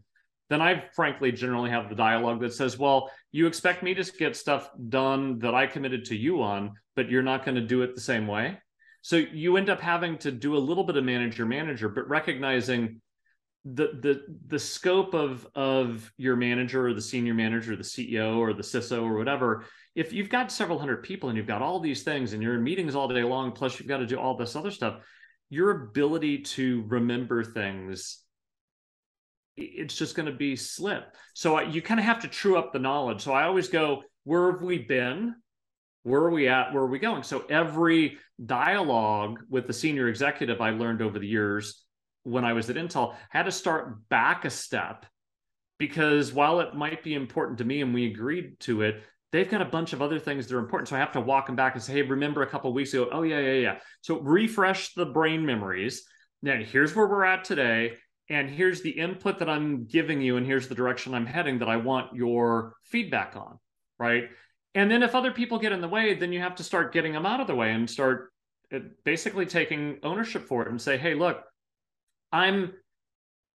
then 0.51 0.61
I 0.61 0.83
frankly 0.93 1.31
generally 1.31 1.69
have 1.69 1.87
the 1.87 1.95
dialogue 1.95 2.41
that 2.41 2.53
says, 2.53 2.77
well, 2.77 3.09
you 3.31 3.47
expect 3.47 3.83
me 3.83 3.93
to 3.93 4.03
get 4.19 4.35
stuff 4.35 4.69
done 4.89 5.39
that 5.39 5.55
I 5.55 5.65
committed 5.65 6.03
to 6.05 6.15
you 6.17 6.41
on, 6.41 6.73
but 6.93 7.09
you're 7.09 7.23
not 7.23 7.45
going 7.45 7.55
to 7.55 7.61
do 7.61 7.83
it 7.83 7.95
the 7.95 8.01
same 8.01 8.27
way. 8.27 8.57
So 9.01 9.15
you 9.15 9.55
end 9.55 9.69
up 9.69 9.79
having 9.79 10.17
to 10.17 10.31
do 10.31 10.57
a 10.57 10.59
little 10.59 10.83
bit 10.83 10.97
of 10.97 11.05
manager 11.05 11.45
manager, 11.45 11.87
but 11.87 12.09
recognizing 12.09 12.99
the 13.63 13.91
the 14.01 14.23
the 14.47 14.59
scope 14.59 15.13
of 15.13 15.47
of 15.55 16.11
your 16.17 16.35
manager 16.35 16.85
or 16.85 16.93
the 16.93 17.01
senior 17.01 17.33
manager, 17.33 17.77
the 17.77 17.83
CEO 17.83 18.37
or 18.37 18.51
the 18.51 18.61
CISO 18.61 19.03
or 19.03 19.13
whatever, 19.13 19.63
if 19.95 20.11
you've 20.11 20.29
got 20.29 20.51
several 20.51 20.79
hundred 20.79 21.01
people 21.03 21.29
and 21.29 21.37
you've 21.37 21.47
got 21.47 21.61
all 21.61 21.79
these 21.79 22.03
things 22.03 22.33
and 22.33 22.43
you're 22.43 22.55
in 22.55 22.63
meetings 22.63 22.93
all 22.93 23.07
day 23.07 23.23
long, 23.23 23.53
plus 23.53 23.79
you've 23.79 23.87
got 23.87 23.99
to 23.99 24.05
do 24.05 24.19
all 24.19 24.35
this 24.35 24.57
other 24.57 24.71
stuff, 24.71 25.01
your 25.49 25.71
ability 25.85 26.39
to 26.39 26.83
remember 26.89 27.41
things 27.41 28.21
it's 29.57 29.95
just 29.95 30.15
going 30.15 30.25
to 30.27 30.31
be 30.31 30.55
slip. 30.55 31.15
So 31.33 31.59
you 31.59 31.81
kind 31.81 31.99
of 31.99 32.05
have 32.05 32.21
to 32.21 32.27
true 32.27 32.57
up 32.57 32.73
the 32.73 32.79
knowledge. 32.79 33.21
So 33.21 33.33
I 33.33 33.43
always 33.43 33.67
go, 33.67 34.03
where 34.23 34.51
have 34.51 34.61
we 34.61 34.79
been? 34.79 35.35
Where 36.03 36.21
are 36.21 36.31
we 36.31 36.47
at? 36.47 36.73
Where 36.73 36.83
are 36.83 36.87
we 36.87 36.99
going? 36.99 37.23
So 37.23 37.45
every 37.49 38.17
dialogue 38.43 39.39
with 39.49 39.67
the 39.67 39.73
senior 39.73 40.07
executive 40.07 40.61
I 40.61 40.71
learned 40.71 41.01
over 41.01 41.19
the 41.19 41.27
years 41.27 41.83
when 42.23 42.45
I 42.45 42.53
was 42.53 42.69
at 42.69 42.75
Intel 42.75 43.15
had 43.29 43.43
to 43.43 43.51
start 43.51 44.07
back 44.09 44.45
a 44.45 44.49
step 44.49 45.05
because 45.77 46.31
while 46.31 46.59
it 46.59 46.75
might 46.75 47.03
be 47.03 47.15
important 47.15 47.57
to 47.57 47.65
me 47.65 47.81
and 47.81 47.93
we 47.93 48.05
agreed 48.05 48.59
to 48.61 48.83
it, 48.83 49.03
they've 49.31 49.49
got 49.49 49.61
a 49.61 49.65
bunch 49.65 49.93
of 49.93 50.01
other 50.01 50.19
things 50.19 50.47
that 50.47 50.55
are 50.55 50.59
important. 50.59 50.89
So 50.89 50.95
I 50.95 50.99
have 50.99 51.13
to 51.13 51.21
walk 51.21 51.47
them 51.47 51.55
back 51.55 51.73
and 51.73 51.83
say, 51.83 51.93
hey, 51.93 52.01
remember 52.03 52.43
a 52.43 52.47
couple 52.47 52.71
weeks 52.73 52.93
ago? 52.93 53.09
Oh, 53.11 53.23
yeah, 53.23 53.39
yeah, 53.39 53.53
yeah. 53.53 53.75
So 54.01 54.19
refresh 54.19 54.93
the 54.93 55.05
brain 55.05 55.45
memories. 55.45 56.03
Now, 56.43 56.57
here's 56.57 56.95
where 56.95 57.07
we're 57.07 57.25
at 57.25 57.43
today. 57.43 57.93
And 58.31 58.49
here's 58.49 58.81
the 58.81 58.91
input 58.91 59.39
that 59.39 59.49
I'm 59.49 59.83
giving 59.85 60.21
you. 60.21 60.37
And 60.37 60.45
here's 60.45 60.69
the 60.69 60.75
direction 60.75 61.13
I'm 61.13 61.25
heading 61.25 61.59
that 61.59 61.67
I 61.67 61.75
want 61.75 62.15
your 62.15 62.75
feedback 62.85 63.35
on. 63.35 63.59
Right. 63.99 64.29
And 64.73 64.89
then 64.89 65.03
if 65.03 65.13
other 65.15 65.31
people 65.31 65.59
get 65.59 65.73
in 65.73 65.81
the 65.81 65.89
way, 65.89 66.13
then 66.13 66.31
you 66.31 66.39
have 66.39 66.55
to 66.55 66.63
start 66.63 66.93
getting 66.93 67.11
them 67.11 67.25
out 67.25 67.41
of 67.41 67.47
the 67.47 67.55
way 67.55 67.73
and 67.73 67.89
start 67.89 68.31
uh, 68.73 68.79
basically 69.03 69.45
taking 69.45 69.99
ownership 70.01 70.47
for 70.47 70.61
it 70.61 70.69
and 70.69 70.81
say, 70.81 70.97
hey, 70.97 71.13
look, 71.13 71.43
I'm 72.31 72.71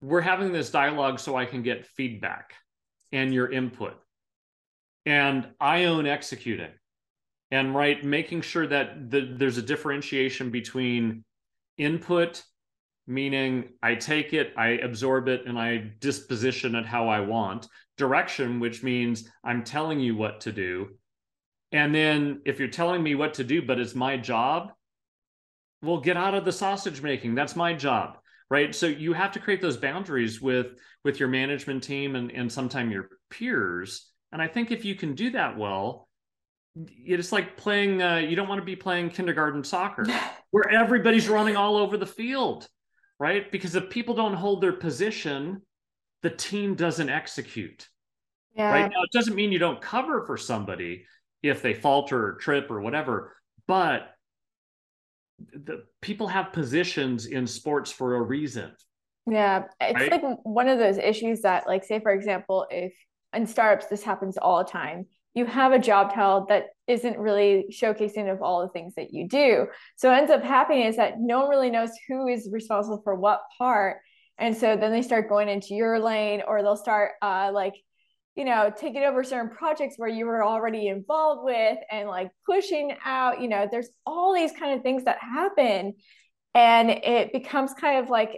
we're 0.03 0.21
having 0.21 0.53
this 0.53 0.71
dialogue 0.71 1.19
so 1.19 1.37
I 1.37 1.47
can 1.47 1.63
get 1.63 1.87
feedback 1.87 2.53
and 3.13 3.33
your 3.33 3.51
input. 3.51 3.95
And 5.07 5.49
I 5.59 5.85
own 5.85 6.07
executing. 6.07 6.71
And 7.51 7.75
right, 7.75 8.05
making 8.05 8.43
sure 8.43 8.67
that 8.67 9.11
the, 9.11 9.35
there's 9.37 9.57
a 9.57 9.63
differentiation 9.63 10.51
between 10.51 11.25
input, 11.79 12.43
meaning 13.07 13.71
I 13.83 13.95
take 13.95 14.33
it, 14.33 14.53
I 14.57 14.69
absorb 14.71 15.29
it, 15.29 15.47
and 15.47 15.59
I 15.59 15.93
disposition 16.01 16.75
it 16.75 16.87
how 16.87 17.09
I 17.09 17.21
want. 17.21 17.67
Direction, 17.97 18.61
which 18.61 18.83
means 18.83 19.29
I'm 19.45 19.65
telling 19.65 20.01
you 20.01 20.17
what 20.17 20.41
to 20.43 20.53
do. 20.53 20.89
And 21.73 21.95
then 21.95 22.43
if 22.45 22.59
you're 22.59 22.69
telling 22.69 23.03
me 23.03 23.15
what 23.15 23.35
to 23.35 23.45
do, 23.45 23.63
but 23.63 23.79
it's 23.81 23.95
my 23.95 24.17
job, 24.17 24.73
well, 25.83 26.01
get 26.01 26.17
out 26.17 26.35
of 26.35 26.45
the 26.45 26.53
sausage 26.53 27.03
making. 27.03 27.35
That's 27.35 27.57
my 27.57 27.75
job 27.75 28.19
right 28.51 28.75
so 28.75 28.87
you 28.87 29.13
have 29.13 29.33
to 29.33 29.41
create 29.41 29.61
those 29.61 29.77
boundaries 29.77 30.41
with 30.41 30.79
with 31.05 31.19
your 31.19 31.29
management 31.29 31.83
team 31.83 32.17
and 32.17 32.31
and 32.31 32.51
sometimes 32.51 32.93
your 32.93 33.09
peers 33.31 34.11
and 34.33 34.41
i 34.41 34.47
think 34.47 34.71
if 34.71 34.85
you 34.85 34.95
can 34.95 35.15
do 35.15 35.31
that 35.31 35.57
well 35.57 36.09
it's 36.77 37.33
like 37.33 37.57
playing 37.57 38.03
uh, 38.03 38.17
you 38.17 38.37
don't 38.37 38.49
want 38.49 38.61
to 38.61 38.65
be 38.65 38.77
playing 38.77 39.09
kindergarten 39.09 39.65
soccer 39.65 40.05
where 40.51 40.69
everybody's 40.71 41.29
running 41.29 41.57
all 41.57 41.77
over 41.77 41.97
the 41.97 42.07
field 42.07 42.69
right 43.19 43.51
because 43.51 43.75
if 43.75 43.89
people 43.91 44.15
don't 44.15 44.35
hold 44.35 44.61
their 44.61 44.73
position 44.73 45.63
the 46.23 46.31
team 46.31 46.75
doesn't 46.75 47.09
execute 47.09 47.89
yeah. 48.55 48.71
right 48.73 48.91
now 48.91 49.03
it 49.03 49.13
doesn't 49.13 49.35
mean 49.35 49.53
you 49.53 49.59
don't 49.59 49.81
cover 49.81 50.25
for 50.25 50.37
somebody 50.37 51.05
if 51.43 51.63
they 51.63 51.75
falter 51.75 52.29
or 52.29 52.33
trip 52.35 52.71
or 52.71 52.81
whatever 52.81 53.37
but 53.67 54.11
the 55.39 55.85
people 56.01 56.29
have 56.29 56.53
positions 56.53 57.27
in 57.27 57.47
sports 57.47 57.91
for 57.91 58.17
a 58.17 58.23
reason. 58.23 58.73
Yeah, 59.27 59.65
it's 59.81 60.01
right? 60.01 60.23
like 60.23 60.39
one 60.45 60.69
of 60.69 60.79
those 60.79 60.99
issues 60.99 61.43
that, 61.43 61.67
like, 61.67 61.85
say 61.85 62.01
for 62.01 62.13
example, 62.13 62.67
if 62.71 62.93
in 63.33 63.47
startups 63.47 63.87
this 63.87 64.03
happens 64.03 64.39
all 64.39 64.59
the 64.59 64.71
time, 64.71 65.07
you 65.37 65.47
have 65.47 65.71
a 65.71 65.79
job 65.79 66.13
title 66.13 66.47
that 66.49 66.71
isn't 66.89 67.19
really 67.19 67.67
showcasing 67.71 68.33
of 68.33 68.43
all 68.43 68.63
the 68.63 68.73
things 68.73 68.95
that 68.97 69.13
you 69.13 69.29
do. 69.29 69.67
So 69.97 70.11
ends 70.11 70.31
up 70.31 70.43
happening 70.43 70.87
is 70.87 70.97
that 70.97 71.21
no 71.21 71.41
one 71.41 71.51
really 71.51 71.71
knows 71.71 71.91
who 72.09 72.27
is 72.27 72.49
responsible 72.51 73.03
for 73.05 73.15
what 73.15 73.43
part, 73.57 73.99
and 74.39 74.57
so 74.57 74.77
then 74.77 74.91
they 74.91 75.03
start 75.03 75.29
going 75.29 75.49
into 75.49 75.75
your 75.75 76.01
lane, 76.01 76.43
or 76.47 76.63
they'll 76.63 76.77
start 76.77 77.13
uh, 77.23 77.51
like 77.53 77.75
you 78.37 78.45
know, 78.45 78.71
taking 78.77 79.03
over 79.03 79.25
certain 79.25 79.51
projects 79.51 79.95
where 79.97 80.11
you 80.11 80.27
were 80.27 80.45
already 80.45 80.89
involved 80.89 81.43
with 81.43 81.79
and 81.91 82.07
like 82.07 82.31
pushing 82.45 82.95
out, 83.03 83.41
you 83.41 83.49
know, 83.49 83.67
there's 83.71 83.89
all 84.05 84.35
these 84.35 84.53
kind 84.53 84.77
of 84.77 84.83
things 84.83 85.05
that 85.05 85.17
happen. 85.19 85.95
And 86.55 86.91
it 86.91 87.33
becomes 87.33 87.73
kind 87.73 87.99
of 87.99 88.11
like, 88.11 88.37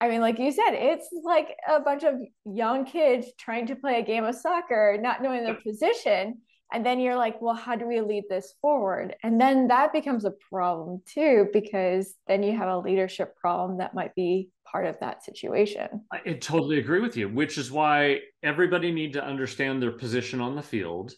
I 0.00 0.08
mean, 0.08 0.20
like 0.20 0.38
you 0.38 0.52
said, 0.52 0.72
it's 0.72 1.08
like 1.24 1.56
a 1.68 1.80
bunch 1.80 2.04
of 2.04 2.16
young 2.44 2.84
kids 2.84 3.28
trying 3.38 3.66
to 3.68 3.76
play 3.76 4.00
a 4.00 4.04
game 4.04 4.24
of 4.24 4.34
soccer, 4.34 4.98
not 5.00 5.22
knowing 5.22 5.42
their 5.42 5.54
position. 5.54 6.38
And 6.72 6.84
then 6.84 6.98
you're 6.98 7.16
like, 7.16 7.40
well, 7.40 7.54
how 7.54 7.76
do 7.76 7.86
we 7.86 8.00
lead 8.00 8.24
this 8.28 8.54
forward? 8.60 9.14
And 9.22 9.40
then 9.40 9.68
that 9.68 9.92
becomes 9.92 10.24
a 10.24 10.34
problem 10.50 11.00
too, 11.06 11.48
because 11.52 12.14
then 12.26 12.42
you 12.42 12.56
have 12.56 12.68
a 12.68 12.78
leadership 12.78 13.36
problem 13.36 13.78
that 13.78 13.94
might 13.94 14.14
be 14.14 14.50
part 14.70 14.86
of 14.86 14.98
that 14.98 15.24
situation. 15.24 16.04
I 16.12 16.32
totally 16.32 16.80
agree 16.80 17.00
with 17.00 17.16
you, 17.16 17.28
which 17.28 17.56
is 17.56 17.70
why 17.70 18.18
everybody 18.42 18.90
need 18.90 19.12
to 19.12 19.24
understand 19.24 19.80
their 19.80 19.92
position 19.92 20.40
on 20.40 20.56
the 20.56 20.62
field. 20.62 21.12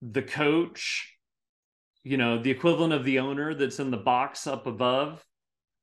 The 0.00 0.22
coach, 0.22 1.14
you 2.02 2.16
know, 2.16 2.42
the 2.42 2.50
equivalent 2.50 2.94
of 2.94 3.04
the 3.04 3.18
owner 3.18 3.52
that's 3.52 3.78
in 3.78 3.90
the 3.90 3.98
box 3.98 4.46
up 4.46 4.66
above, 4.66 5.22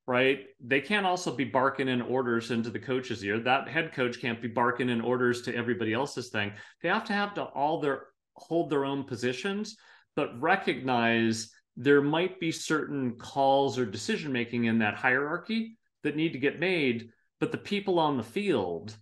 right? 0.05 0.45
They 0.59 0.81
can't 0.81 1.05
also 1.05 1.35
be 1.35 1.45
barking 1.45 1.87
in 1.87 2.01
orders 2.01 2.51
into 2.51 2.69
the 2.69 2.79
coach's 2.79 3.23
ear. 3.23 3.39
That 3.39 3.69
head 3.69 3.93
coach 3.93 4.19
can't 4.19 4.41
be 4.41 4.47
barking 4.47 4.89
in 4.89 5.01
orders 5.01 5.41
to 5.43 5.55
everybody 5.55 5.93
else's 5.93 6.29
thing. 6.29 6.51
They 6.81 6.89
have 6.89 7.05
to 7.05 7.13
have 7.13 7.33
to 7.35 7.43
all 7.43 7.79
their 7.79 8.07
hold 8.35 8.69
their 8.69 8.85
own 8.85 9.03
positions, 9.03 9.77
but 10.15 10.39
recognize 10.41 11.51
there 11.77 12.01
might 12.01 12.39
be 12.39 12.51
certain 12.51 13.15
calls 13.17 13.79
or 13.79 13.85
decision 13.85 14.31
making 14.31 14.65
in 14.65 14.79
that 14.79 14.95
hierarchy 14.95 15.77
that 16.03 16.15
need 16.15 16.33
to 16.33 16.39
get 16.39 16.59
made, 16.59 17.09
but 17.39 17.51
the 17.51 17.57
people 17.57 17.99
on 17.99 18.17
the 18.17 18.23
field 18.23 18.95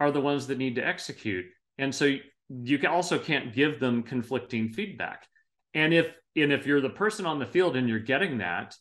are 0.00 0.10
the 0.10 0.20
ones 0.20 0.46
that 0.46 0.58
need 0.58 0.74
to 0.74 0.86
execute. 0.86 1.46
And 1.78 1.94
so 1.94 2.16
you 2.48 2.80
also 2.88 3.18
can't 3.18 3.54
give 3.54 3.80
them 3.80 4.02
conflicting 4.02 4.70
feedback. 4.70 5.26
And 5.74 5.92
if 5.94 6.14
and 6.34 6.52
if 6.52 6.66
you're 6.66 6.82
the 6.82 6.90
person 6.90 7.24
on 7.24 7.38
the 7.38 7.46
field 7.46 7.76
and 7.76 7.88
you're 7.88 7.98
getting 7.98 8.38
that, 8.38 8.74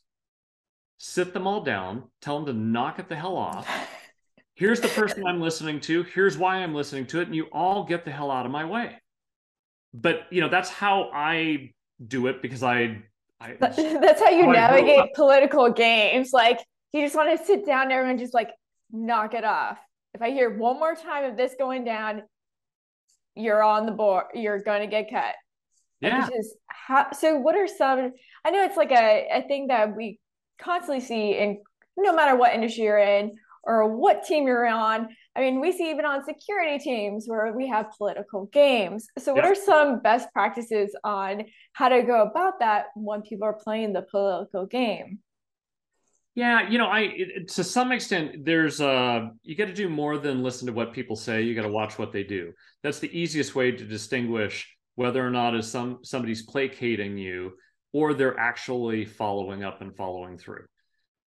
sit 0.98 1.34
them 1.34 1.48
all 1.48 1.62
down, 1.62 2.04
tell 2.22 2.38
them 2.38 2.46
to 2.46 2.54
knock 2.54 3.00
it 3.00 3.10
the 3.10 3.16
hell 3.16 3.38
off. 3.38 3.68
Here's 4.56 4.80
the 4.80 4.88
person 4.88 5.28
I'm 5.28 5.42
listening 5.42 5.82
to. 5.82 6.04
Here's 6.04 6.38
why 6.38 6.58
I'm 6.58 6.74
listening 6.74 7.08
to 7.08 7.20
it. 7.20 7.28
And 7.28 7.36
you 7.36 7.48
all 7.52 7.84
get 7.84 8.06
the 8.06 8.12
hell 8.12 8.32
out 8.32 8.46
of 8.46 8.52
my 8.52 8.64
way. 8.64 8.96
But, 9.94 10.28
you 10.32 10.40
know, 10.40 10.48
that's 10.48 10.70
how 10.70 11.10
I 11.14 11.74
do 12.06 12.28
it 12.28 12.42
because 12.42 12.64
I. 12.64 13.04
I 13.42 13.54
that's 13.60 14.22
how 14.22 14.30
you 14.30 14.48
navigate 14.48 15.14
political 15.14 15.72
games. 15.72 16.32
Like, 16.32 16.60
you 16.94 17.02
just 17.02 17.16
want 17.16 17.38
to 17.38 17.46
sit 17.46 17.66
down 17.66 17.90
there 17.90 18.06
and 18.06 18.18
just 18.18 18.34
like 18.34 18.50
knock 18.92 19.34
it 19.34 19.44
off. 19.44 19.78
If 20.14 20.22
I 20.22 20.32
hear 20.32 20.58
one 20.58 20.80
more 20.80 20.96
time 20.96 21.26
of 21.26 21.36
this 21.36 21.56
going 21.60 21.84
down, 21.84 22.24
you're 23.36 23.62
on 23.62 23.86
the 23.86 23.92
board. 23.92 24.28
You're 24.34 24.60
going 24.60 24.82
to 24.82 24.88
get 24.88 25.10
cut. 25.10 25.36
Yeah. 26.00 26.30
How, 26.68 27.12
so 27.12 27.38
what 27.40 27.56
are 27.56 27.68
some, 27.68 28.14
I 28.46 28.52
know 28.52 28.64
it's 28.64 28.78
like 28.78 28.92
a, 28.92 29.28
a 29.34 29.42
thing 29.46 29.68
that 29.68 29.94
we 29.94 30.20
constantly 30.60 31.02
see 31.02 31.38
in 31.38 31.62
no 31.98 32.14
matter 32.14 32.36
what 32.36 32.54
industry 32.54 32.84
you're 32.84 32.98
in 32.98 33.32
or 33.64 33.96
what 33.96 34.24
team 34.24 34.46
you're 34.46 34.68
on. 34.68 35.10
I 35.36 35.42
mean, 35.42 35.60
we 35.60 35.72
see 35.72 35.90
even 35.90 36.06
on 36.06 36.24
security 36.24 36.78
teams 36.78 37.26
where 37.28 37.52
we 37.54 37.68
have 37.68 37.92
political 37.98 38.46
games. 38.48 39.08
So, 39.18 39.34
what 39.34 39.44
yeah. 39.44 39.52
are 39.52 39.56
some 39.56 40.02
best 40.02 40.32
practices 40.32 40.96
on 41.04 41.46
how 41.74 41.90
to 41.90 42.04
go 42.04 42.22
about 42.22 42.60
that 42.60 42.88
when 42.96 43.22
people 43.22 43.48
are 43.48 43.54
playing 43.54 43.94
the 43.94 44.04
political 44.04 44.66
game? 44.66 45.20
Yeah, 46.36 46.70
you 46.70 46.78
know, 46.78 46.88
I 46.88 47.00
it, 47.02 47.48
to 47.54 47.64
some 47.64 47.92
extent 47.92 48.44
there's 48.46 48.82
uh 48.82 49.28
you 49.44 49.56
got 49.56 49.68
to 49.68 49.74
do 49.74 49.90
more 49.90 50.18
than 50.18 50.44
listen 50.44 50.68
to 50.68 50.74
what 50.74 50.94
people 50.94 51.16
say. 51.16 51.42
You 51.42 51.56
got 51.56 51.64
to 51.64 51.70
watch 51.70 51.98
what 51.98 52.12
they 52.12 52.24
do. 52.24 52.52
That's 52.84 53.00
the 53.00 53.18
easiest 53.18 53.56
way 53.56 53.72
to 53.72 53.86
distinguish 53.86 54.70
whether 54.96 55.26
or 55.26 55.32
not 55.32 55.56
is 55.56 55.70
some 55.70 56.00
somebody's 56.04 56.44
placating 56.44 57.18
you 57.18 57.54
or 57.96 58.14
they're 58.14 58.38
actually 58.38 59.06
following 59.06 59.64
up 59.64 59.80
and 59.80 59.96
following 59.96 60.38
through. 60.38 60.66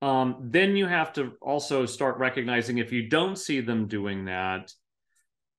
Um, 0.02 0.36
then 0.42 0.76
you 0.76 0.86
have 0.86 1.10
to 1.14 1.32
also 1.40 1.86
start 1.86 2.18
recognizing 2.18 2.76
if 2.76 2.92
you 2.92 3.08
don't 3.08 3.36
see 3.36 3.62
them 3.62 3.86
doing 3.86 4.26
that, 4.26 4.70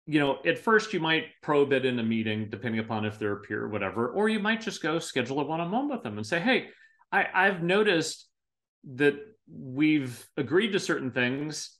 you 0.06 0.20
know, 0.20 0.38
at 0.46 0.60
first 0.60 0.94
you 0.94 1.00
might 1.00 1.24
probe 1.42 1.74
it 1.74 1.86
in 1.86 1.98
a 1.98 2.04
meeting, 2.04 2.52
depending 2.52 2.82
upon 2.82 3.04
if 3.06 3.18
they're 3.18 3.34
a 3.34 3.42
peer 3.42 3.64
or 3.64 3.70
whatever, 3.70 4.10
or 4.10 4.30
you 4.30 4.38
might 4.38 4.62
just 4.62 4.84
go 4.84 5.00
schedule 5.00 5.40
a 5.40 5.44
one-on-one 5.44 5.90
with 5.90 6.04
them 6.04 6.18
and 6.18 6.28
say, 6.28 6.40
"Hey, 6.40 6.68
I, 7.12 7.26
I've 7.34 7.64
noticed 7.64 8.28
that 8.94 9.16
we've 9.52 10.24
agreed 10.38 10.74
to 10.74 10.80
certain 10.80 11.10
things 11.10 11.80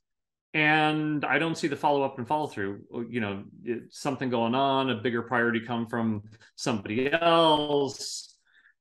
and 0.56 1.24
I 1.24 1.38
don't 1.38 1.60
see 1.60 1.68
the 1.68 1.76
follow 1.76 2.02
up 2.02 2.18
and 2.18 2.28
follow 2.28 2.48
through. 2.48 2.82
You 3.08 3.20
know, 3.20 3.44
something 3.92 4.32
going 4.32 4.56
on, 4.56 4.90
a 4.90 4.96
bigger 4.96 5.22
priority 5.22 5.60
come 5.60 5.86
from 5.86 6.24
somebody 6.56 7.12
else. 7.12 8.31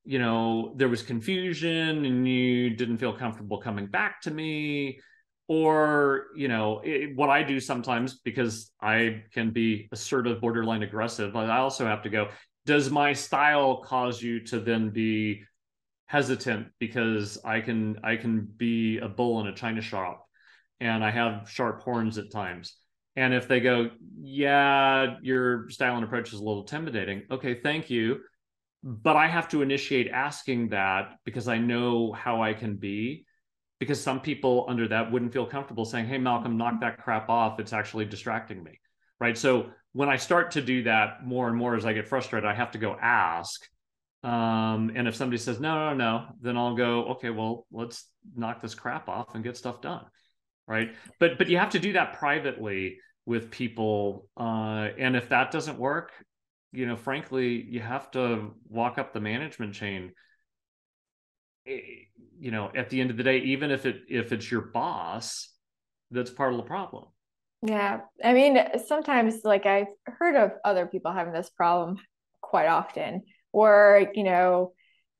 You 0.03 0.19
know, 0.19 0.73
there 0.77 0.89
was 0.89 1.03
confusion 1.03 2.05
and 2.05 2.27
you 2.27 2.71
didn't 2.71 2.97
feel 2.97 3.13
comfortable 3.13 3.59
coming 3.59 3.87
back 3.87 4.21
to 4.21 4.31
me. 4.31 4.99
Or, 5.47 6.27
you 6.35 6.47
know, 6.47 6.81
it, 6.83 7.15
what 7.15 7.29
I 7.29 7.43
do 7.43 7.59
sometimes 7.59 8.19
because 8.19 8.71
I 8.81 9.23
can 9.33 9.51
be 9.51 9.89
assertive, 9.91 10.39
borderline 10.39 10.81
aggressive, 10.81 11.33
but 11.33 11.49
I 11.49 11.57
also 11.57 11.85
have 11.85 12.03
to 12.03 12.09
go, 12.09 12.29
does 12.65 12.89
my 12.89 13.11
style 13.13 13.81
cause 13.81 14.21
you 14.21 14.39
to 14.45 14.59
then 14.59 14.91
be 14.91 15.43
hesitant 16.05 16.67
because 16.79 17.37
I 17.45 17.61
can 17.61 17.97
I 18.03 18.17
can 18.17 18.45
be 18.57 18.97
a 18.97 19.07
bull 19.07 19.39
in 19.39 19.47
a 19.47 19.55
china 19.55 19.81
shop 19.81 20.27
and 20.81 21.03
I 21.03 21.11
have 21.11 21.49
sharp 21.49 21.83
horns 21.83 22.17
at 22.17 22.31
times. 22.31 22.75
And 23.15 23.33
if 23.33 23.47
they 23.47 23.59
go, 23.59 23.91
yeah, 24.21 25.15
your 25.21 25.69
style 25.69 25.95
and 25.95 26.03
approach 26.03 26.33
is 26.33 26.39
a 26.39 26.43
little 26.43 26.61
intimidating. 26.61 27.23
Okay, 27.29 27.61
thank 27.61 27.89
you. 27.89 28.19
But 28.83 29.15
I 29.15 29.27
have 29.27 29.47
to 29.49 29.61
initiate 29.61 30.09
asking 30.09 30.69
that 30.69 31.17
because 31.23 31.47
I 31.47 31.57
know 31.57 32.11
how 32.13 32.41
I 32.41 32.53
can 32.53 32.75
be. 32.75 33.25
Because 33.79 34.01
some 34.01 34.19
people 34.19 34.65
under 34.67 34.87
that 34.89 35.11
wouldn't 35.11 35.33
feel 35.33 35.45
comfortable 35.45 35.85
saying, 35.85 36.05
hey, 36.05 36.19
Malcolm, 36.19 36.55
knock 36.55 36.81
that 36.81 36.99
crap 36.99 37.29
off. 37.29 37.59
It's 37.59 37.73
actually 37.73 38.05
distracting 38.05 38.63
me. 38.63 38.79
Right. 39.19 39.37
So 39.37 39.71
when 39.93 40.07
I 40.07 40.17
start 40.17 40.51
to 40.51 40.61
do 40.61 40.83
that 40.83 41.25
more 41.25 41.47
and 41.47 41.57
more 41.57 41.75
as 41.75 41.85
I 41.85 41.93
get 41.93 42.07
frustrated, 42.07 42.47
I 42.47 42.53
have 42.53 42.71
to 42.71 42.77
go 42.77 42.95
ask. 43.01 43.67
Um, 44.23 44.91
and 44.95 45.07
if 45.07 45.15
somebody 45.15 45.39
says, 45.39 45.59
no, 45.59 45.89
no, 45.89 45.93
no, 45.95 46.25
then 46.41 46.57
I'll 46.57 46.75
go, 46.75 47.05
okay, 47.13 47.31
well, 47.31 47.65
let's 47.71 48.05
knock 48.35 48.61
this 48.61 48.75
crap 48.75 49.09
off 49.09 49.33
and 49.33 49.43
get 49.43 49.57
stuff 49.57 49.81
done 49.81 50.05
right 50.67 50.95
but 51.19 51.37
but 51.37 51.49
you 51.49 51.57
have 51.57 51.71
to 51.71 51.79
do 51.79 51.93
that 51.93 52.13
privately 52.13 52.97
with 53.25 53.51
people 53.51 54.27
uh, 54.37 54.87
and 54.97 55.15
if 55.15 55.29
that 55.29 55.51
doesn't 55.51 55.77
work 55.77 56.11
you 56.71 56.85
know 56.85 56.95
frankly 56.95 57.61
you 57.69 57.79
have 57.79 58.09
to 58.11 58.51
walk 58.67 58.97
up 58.97 59.13
the 59.13 59.19
management 59.19 59.73
chain 59.73 60.11
eh, 61.67 61.79
you 62.39 62.51
know 62.51 62.71
at 62.75 62.89
the 62.89 63.01
end 63.01 63.11
of 63.11 63.17
the 63.17 63.23
day 63.23 63.39
even 63.39 63.71
if 63.71 63.85
it 63.85 64.01
if 64.07 64.31
it's 64.31 64.49
your 64.49 64.61
boss 64.61 65.49
that's 66.11 66.31
part 66.31 66.51
of 66.51 66.57
the 66.57 66.63
problem 66.63 67.05
yeah 67.61 68.01
i 68.23 68.33
mean 68.33 68.57
sometimes 68.87 69.41
like 69.43 69.65
i've 69.65 69.87
heard 70.05 70.35
of 70.35 70.51
other 70.65 70.85
people 70.85 71.11
having 71.11 71.33
this 71.33 71.49
problem 71.49 71.97
quite 72.41 72.67
often 72.67 73.21
or 73.51 74.07
you 74.13 74.23
know 74.23 74.73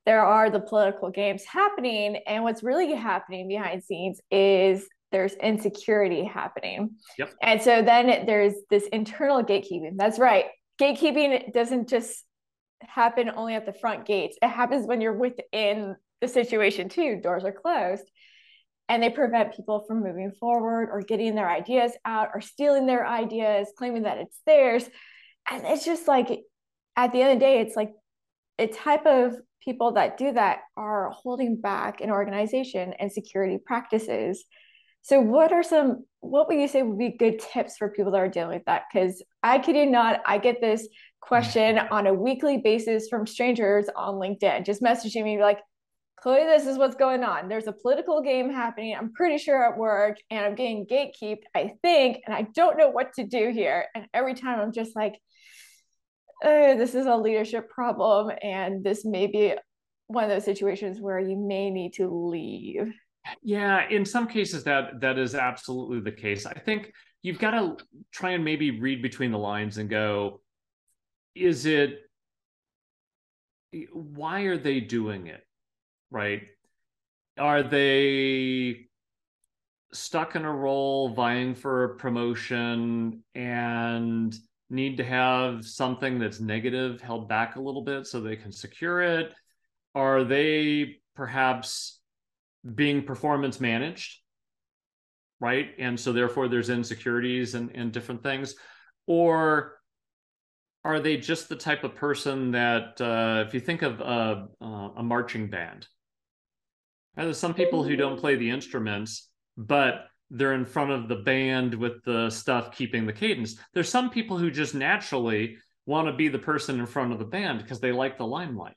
there 0.05 0.23
are 0.23 0.49
the 0.49 0.59
political 0.59 1.11
games 1.11 1.43
happening 1.45 2.17
and 2.25 2.43
what's 2.43 2.63
really 2.63 2.93
happening 2.95 3.47
behind 3.47 3.83
scenes 3.83 4.19
is 4.31 4.87
there's 5.11 5.33
insecurity 5.33 6.23
happening. 6.23 6.91
Yep. 7.19 7.33
And 7.41 7.61
so 7.61 7.81
then 7.81 8.25
there's 8.25 8.53
this 8.69 8.87
internal 8.87 9.43
gatekeeping. 9.43 9.97
That's 9.97 10.17
right. 10.17 10.45
Gatekeeping 10.81 11.53
doesn't 11.53 11.89
just 11.89 12.25
happen 12.81 13.29
only 13.35 13.53
at 13.53 13.67
the 13.67 13.73
front 13.73 14.07
gates. 14.07 14.37
It 14.41 14.49
happens 14.49 14.87
when 14.87 14.99
you're 14.99 15.13
within 15.13 15.95
the 16.21 16.27
situation 16.27 16.89
too. 16.89 17.19
Doors 17.21 17.43
are 17.43 17.51
closed. 17.51 18.09
And 18.89 19.01
they 19.01 19.11
prevent 19.11 19.55
people 19.55 19.85
from 19.87 20.03
moving 20.03 20.31
forward 20.39 20.89
or 20.91 21.01
getting 21.01 21.35
their 21.35 21.49
ideas 21.49 21.91
out 22.03 22.29
or 22.33 22.41
stealing 22.41 22.87
their 22.87 23.05
ideas, 23.05 23.67
claiming 23.77 24.03
that 24.03 24.17
it's 24.17 24.41
theirs. 24.47 24.89
And 25.49 25.65
it's 25.65 25.85
just 25.85 26.07
like 26.07 26.41
at 26.97 27.13
the 27.13 27.21
end 27.21 27.33
of 27.33 27.39
the 27.39 27.45
day, 27.45 27.59
it's 27.59 27.75
like 27.75 27.91
a 28.57 28.67
type 28.67 29.05
of 29.05 29.35
people 29.63 29.93
that 29.93 30.17
do 30.17 30.33
that 30.33 30.61
are 30.75 31.11
holding 31.11 31.61
back 31.61 32.01
an 32.01 32.09
organization 32.09 32.93
and 32.99 33.11
security 33.11 33.59
practices 33.63 34.43
so, 35.03 35.19
what 35.19 35.51
are 35.51 35.63
some, 35.63 36.05
what 36.19 36.47
would 36.47 36.59
you 36.59 36.67
say 36.67 36.83
would 36.83 36.97
be 36.97 37.17
good 37.17 37.39
tips 37.39 37.77
for 37.77 37.89
people 37.89 38.11
that 38.11 38.19
are 38.19 38.29
dealing 38.29 38.57
with 38.57 38.65
that? 38.65 38.83
Because 38.91 39.23
I 39.41 39.59
kid 39.59 39.75
you 39.75 39.85
not, 39.87 40.21
I 40.25 40.37
get 40.37 40.61
this 40.61 40.87
question 41.21 41.77
mm. 41.77 41.91
on 41.91 42.07
a 42.07 42.13
weekly 42.13 42.57
basis 42.57 43.07
from 43.09 43.25
strangers 43.25 43.87
on 43.95 44.15
LinkedIn, 44.15 44.65
just 44.65 44.81
messaging 44.81 45.23
me 45.23 45.41
like, 45.41 45.59
Chloe, 46.21 46.43
this 46.43 46.67
is 46.67 46.77
what's 46.77 46.95
going 46.95 47.23
on. 47.23 47.49
There's 47.49 47.65
a 47.65 47.71
political 47.71 48.21
game 48.21 48.51
happening. 48.51 48.95
I'm 48.95 49.11
pretty 49.11 49.39
sure 49.39 49.63
at 49.63 49.75
work, 49.75 50.17
and 50.29 50.45
I'm 50.45 50.53
getting 50.53 50.85
gatekept, 50.85 51.41
I 51.55 51.73
think, 51.81 52.19
and 52.25 52.35
I 52.35 52.43
don't 52.53 52.77
know 52.77 52.89
what 52.89 53.13
to 53.13 53.25
do 53.25 53.49
here. 53.49 53.87
And 53.95 54.05
every 54.13 54.35
time 54.35 54.59
I'm 54.59 54.71
just 54.71 54.95
like, 54.95 55.15
oh, 56.43 56.77
this 56.77 56.93
is 56.93 57.07
a 57.07 57.15
leadership 57.15 57.69
problem. 57.71 58.31
And 58.43 58.83
this 58.83 59.03
may 59.03 59.25
be 59.25 59.55
one 60.07 60.25
of 60.25 60.29
those 60.29 60.45
situations 60.45 61.01
where 61.01 61.19
you 61.19 61.37
may 61.37 61.71
need 61.71 61.93
to 61.93 62.07
leave. 62.07 62.93
Yeah, 63.43 63.87
in 63.89 64.05
some 64.05 64.27
cases 64.27 64.63
that 64.65 65.01
that 65.01 65.17
is 65.17 65.35
absolutely 65.35 65.99
the 65.99 66.11
case. 66.11 66.45
I 66.45 66.53
think 66.53 66.91
you've 67.21 67.39
got 67.39 67.51
to 67.51 67.77
try 68.11 68.31
and 68.31 68.43
maybe 68.43 68.79
read 68.79 69.01
between 69.01 69.31
the 69.31 69.37
lines 69.37 69.77
and 69.77 69.89
go, 69.89 70.41
is 71.35 71.65
it 71.65 71.99
why 73.93 74.41
are 74.41 74.57
they 74.57 74.79
doing 74.79 75.27
it? 75.27 75.45
Right? 76.09 76.43
Are 77.37 77.63
they 77.63 78.87
stuck 79.93 80.35
in 80.35 80.45
a 80.45 80.51
role 80.51 81.09
vying 81.09 81.55
for 81.55 81.83
a 81.83 81.95
promotion 81.95 83.23
and 83.35 84.35
need 84.69 84.97
to 84.97 85.03
have 85.03 85.65
something 85.65 86.19
that's 86.19 86.39
negative 86.39 87.01
held 87.01 87.27
back 87.27 87.55
a 87.55 87.61
little 87.61 87.83
bit 87.83 88.07
so 88.07 88.19
they 88.19 88.35
can 88.35 88.51
secure 88.51 89.01
it? 89.01 89.33
Are 89.95 90.23
they 90.23 90.97
perhaps 91.15 92.00
being 92.75 93.03
performance 93.03 93.59
managed 93.59 94.21
right? 95.41 95.71
And 95.79 95.99
so 95.99 96.13
therefore 96.13 96.47
there's 96.47 96.69
insecurities 96.69 97.55
and, 97.55 97.71
and 97.75 97.91
different 97.91 98.23
things. 98.23 98.55
Or 99.07 99.79
are 100.85 100.99
they 100.99 101.17
just 101.17 101.49
the 101.49 101.55
type 101.55 101.83
of 101.83 101.95
person 101.95 102.51
that 102.51 103.01
uh, 103.01 103.43
if 103.45 103.53
you 103.53 103.59
think 103.59 103.81
of 103.81 103.99
a, 103.99 104.47
a 104.97 105.03
marching 105.03 105.49
band 105.49 105.87
there's 107.15 107.37
some 107.37 107.53
people 107.53 107.83
who 107.83 107.95
don't 107.95 108.19
play 108.19 108.35
the 108.35 108.49
instruments 108.49 109.29
but 109.57 110.07
they're 110.29 110.53
in 110.53 110.65
front 110.65 110.91
of 110.91 111.09
the 111.09 111.17
band 111.17 111.75
with 111.75 112.03
the 112.05 112.29
stuff 112.29 112.71
keeping 112.71 113.05
the 113.05 113.13
cadence. 113.13 113.57
There's 113.73 113.89
some 113.89 114.09
people 114.09 114.37
who 114.37 114.49
just 114.49 114.73
naturally 114.73 115.57
want 115.85 116.07
to 116.07 116.13
be 116.13 116.29
the 116.29 116.39
person 116.39 116.79
in 116.79 116.85
front 116.85 117.11
of 117.11 117.19
the 117.19 117.25
band 117.25 117.61
because 117.61 117.81
they 117.81 117.91
like 117.91 118.17
the 118.17 118.25
limelight 118.25 118.75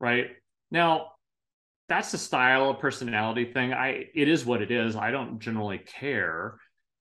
right? 0.00 0.28
Now 0.70 1.12
that's 1.90 2.14
a 2.14 2.18
style, 2.18 2.70
a 2.70 2.74
personality 2.74 3.52
thing. 3.52 3.74
I 3.74 4.06
it 4.14 4.28
is 4.28 4.46
what 4.46 4.62
it 4.62 4.70
is. 4.70 4.96
I 4.96 5.10
don't 5.10 5.38
generally 5.38 5.78
care 5.78 6.56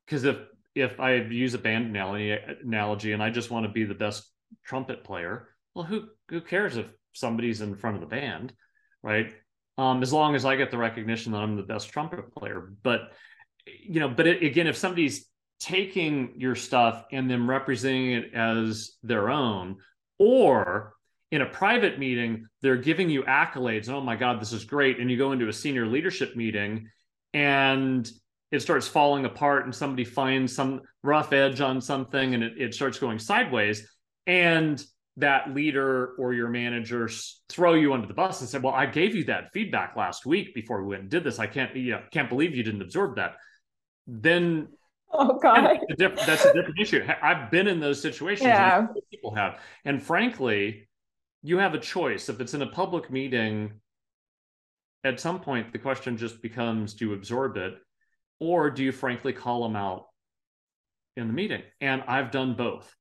because 0.06 0.25
if 0.25 0.38
if 0.75 0.99
I 0.99 1.15
use 1.15 1.54
a 1.54 1.58
band 1.58 1.86
analogy, 1.86 2.38
analogy 2.63 3.13
and 3.13 3.23
I 3.23 3.30
just 3.30 3.49
want 3.49 3.65
to 3.65 3.71
be 3.71 3.86
the 3.86 3.93
best 3.95 4.30
trumpet 4.65 5.06
player, 5.06 5.47
well, 5.73 5.86
who 5.86 6.10
who 6.28 6.41
cares 6.41 6.75
if 6.75 6.88
somebody's 7.13 7.62
in 7.62 7.75
front 7.75 7.95
of 7.95 8.02
the 8.02 8.08
band, 8.08 8.52
right? 9.02 9.34
um, 9.80 10.04
as 10.04 10.12
long 10.12 10.36
as 10.36 10.43
I 10.43 10.58
get 10.58 10.71
the 10.71 10.78
recognition 10.78 11.32
that 11.32 11.38
I'm 11.38 11.56
the 11.56 11.63
best 11.63 11.89
trumpet 11.89 12.34
player. 12.34 12.73
But 12.84 13.13
you 13.65 14.02
know, 14.02 14.10
but 14.10 14.28
it, 14.28 14.43
again, 14.43 14.67
if 14.67 14.75
somebody's 14.75 15.25
taking 15.62 16.34
your 16.36 16.56
stuff 16.56 17.06
and 17.13 17.32
then 17.32 17.47
representing 17.47 18.12
it 18.12 18.34
as 18.34 18.91
their 19.04 19.30
own, 19.30 19.78
or 20.17 20.95
in 21.32 21.42
a 21.42 21.46
private 21.46 22.00
meeting, 22.00 22.48
they're 22.62 22.78
giving 22.78 23.10
you 23.10 23.24
accolades. 23.24 23.89
Oh 23.89 24.02
my 24.02 24.15
God, 24.15 24.42
this 24.42 24.52
is 24.52 24.63
great. 24.63 25.00
And 25.00 25.12
you 25.12 25.18
go 25.18 25.32
into 25.32 25.48
a 25.48 25.54
senior 25.54 25.86
leadership 25.86 26.36
meeting 26.36 26.89
and 27.34 28.10
it 28.52 28.62
starts 28.62 28.88
falling 28.88 29.26
apart 29.26 29.65
and 29.65 29.76
somebody 29.76 30.04
finds 30.04 30.56
some 30.56 30.82
rough 31.04 31.32
edge 31.34 31.62
on 31.62 31.82
something 31.82 32.34
and 32.34 32.44
it, 32.44 32.54
it 32.58 32.74
starts 32.74 32.98
going 32.98 33.20
sideways. 33.20 33.88
And 34.26 34.84
that 35.18 35.54
leader 35.54 36.13
or 36.18 36.34
your 36.34 36.50
manager 36.50 37.10
throw 37.50 37.74
you 37.74 37.94
under 37.94 38.08
the 38.08 38.13
bus 38.13 38.42
and 38.42 38.50
say, 38.50 38.58
"Well, 38.58 38.74
I 38.74 38.86
gave 38.86 39.15
you 39.15 39.26
that 39.26 39.52
feedback 39.54 39.96
last 39.96 40.26
week 40.26 40.56
before 40.56 40.82
we 40.82 40.89
went 40.89 41.02
and 41.02 41.12
did 41.12 41.24
this. 41.24 41.39
I 41.39 41.48
can't, 41.48 41.76
you 41.76 41.92
know, 41.92 42.04
can't 42.12 42.30
believe 42.30 42.56
you 42.56 42.63
didn't 42.63 42.82
absorb 42.82 43.18
that." 43.18 43.36
Then, 44.08 44.70
oh 45.12 45.38
god, 45.39 45.63
that's 45.65 45.84
a, 45.89 45.96
diff- 45.96 46.26
that's 46.26 46.46
a 46.46 46.54
different 46.54 46.80
issue. 46.80 47.06
I've 47.22 47.52
been 47.52 47.68
in 47.68 47.80
those 47.80 48.02
situations. 48.02 48.48
Yeah. 48.48 48.88
people 49.12 49.36
have, 49.36 49.60
and 49.84 50.02
frankly, 50.02 50.88
you 51.41 51.58
have 51.58 51.73
a 51.73 51.80
choice. 51.80 52.30
If 52.30 52.39
it's 52.41 52.54
in 52.54 52.62
a 52.62 52.67
public 52.67 53.12
meeting, 53.12 53.73
at 55.04 55.19
some 55.19 55.39
point 55.39 55.71
the 55.71 55.80
question 55.80 56.17
just 56.17 56.41
becomes: 56.41 56.93
Do 56.93 57.08
you 57.08 57.13
absorb 57.13 57.58
it, 57.58 57.75
or 58.39 58.69
do 58.69 58.84
you 58.84 58.91
frankly 58.91 59.34
call 59.34 59.63
them 59.63 59.75
out 59.75 60.08
in 61.15 61.28
the 61.28 61.34
meeting? 61.34 61.63
And 61.82 62.04
I've 62.08 62.32
done 62.32 62.56
both, 62.56 62.93